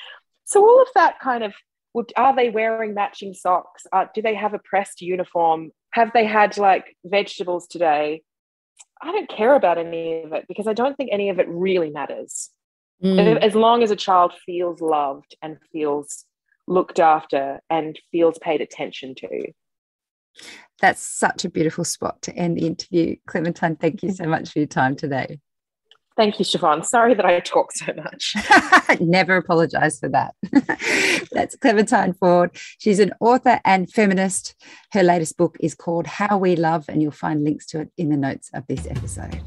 So 0.45 0.61
all 0.61 0.81
of 0.81 0.87
that 0.95 1.19
kind 1.19 1.43
of 1.43 1.53
are 2.15 2.35
they 2.35 2.49
wearing 2.49 2.93
matching 2.93 3.33
socks? 3.33 3.83
Uh, 3.91 4.05
do 4.13 4.21
they 4.21 4.35
have 4.35 4.53
a 4.53 4.59
pressed 4.59 5.01
uniform? 5.01 5.71
Have 5.91 6.11
they 6.13 6.25
had 6.25 6.57
like 6.57 6.95
vegetables 7.05 7.67
today? 7.67 8.21
I 9.01 9.11
don't 9.11 9.29
care 9.29 9.55
about 9.55 9.77
any 9.77 10.23
of 10.23 10.33
it 10.33 10.45
because 10.47 10.67
I 10.67 10.73
don't 10.73 10.95
think 10.95 11.09
any 11.11 11.29
of 11.29 11.39
it 11.39 11.47
really 11.47 11.89
matters. 11.89 12.49
Mm. 13.03 13.41
As 13.41 13.53
long 13.53 13.83
as 13.83 13.91
a 13.91 13.95
child 13.95 14.33
feels 14.45 14.81
loved 14.81 15.35
and 15.41 15.57
feels 15.71 16.25
looked 16.67 16.99
after 16.99 17.59
and 17.69 17.97
feels 18.11 18.39
paid 18.39 18.61
attention 18.61 19.15
to 19.15 19.53
that's 20.79 21.01
such 21.01 21.45
a 21.45 21.49
beautiful 21.49 21.83
spot 21.83 22.21
to 22.23 22.35
end 22.35 22.57
the 22.57 22.67
interview. 22.67 23.15
Clementine, 23.27 23.75
thank 23.75 24.03
you 24.03 24.11
so 24.13 24.25
much 24.25 24.51
for 24.51 24.59
your 24.59 24.67
time 24.67 24.95
today. 24.95 25.39
Thank 26.17 26.39
you, 26.39 26.45
Siobhan. 26.45 26.83
Sorry 26.83 27.13
that 27.13 27.25
I 27.25 27.39
talk 27.39 27.71
so 27.71 27.93
much. 27.93 28.33
Never 28.99 29.37
apologize 29.37 29.99
for 29.99 30.09
that. 30.09 30.33
That's 31.31 31.55
Clementine 31.57 32.13
Ford. 32.13 32.49
She's 32.79 32.99
an 32.99 33.13
author 33.19 33.59
and 33.63 33.87
feminist. 33.91 34.55
Her 34.93 35.03
latest 35.03 35.37
book 35.37 35.57
is 35.59 35.75
called 35.75 36.07
How 36.07 36.39
We 36.39 36.55
Love, 36.55 36.85
and 36.89 37.03
you'll 37.03 37.11
find 37.11 37.43
links 37.43 37.67
to 37.67 37.81
it 37.81 37.91
in 37.99 38.09
the 38.09 38.17
notes 38.17 38.49
of 38.55 38.65
this 38.67 38.87
episode. 38.87 39.39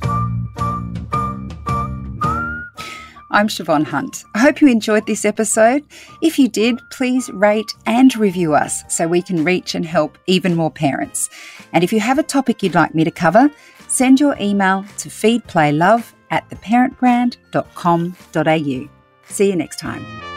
I'm 3.32 3.48
Siobhan 3.48 3.84
Hunt. 3.84 4.22
I 4.36 4.38
hope 4.38 4.60
you 4.60 4.68
enjoyed 4.68 5.08
this 5.08 5.24
episode. 5.24 5.84
If 6.22 6.38
you 6.38 6.48
did, 6.48 6.80
please 6.92 7.28
rate 7.30 7.72
and 7.86 8.14
review 8.16 8.54
us 8.54 8.84
so 8.86 9.08
we 9.08 9.22
can 9.22 9.42
reach 9.42 9.74
and 9.74 9.84
help 9.84 10.18
even 10.28 10.54
more 10.54 10.70
parents. 10.70 11.30
And 11.72 11.82
if 11.82 11.92
you 11.92 11.98
have 11.98 12.20
a 12.20 12.24
topic 12.24 12.62
you'd 12.62 12.76
like 12.76 12.94
me 12.94 13.02
to 13.02 13.10
cover, 13.10 13.50
send 13.88 14.20
your 14.20 14.36
email 14.40 14.84
to 14.98 15.08
feedplaylove 15.08 16.12
at 16.30 16.48
theparentbrand.com.au. 16.50 19.32
See 19.32 19.48
you 19.48 19.56
next 19.56 19.78
time. 19.78 20.29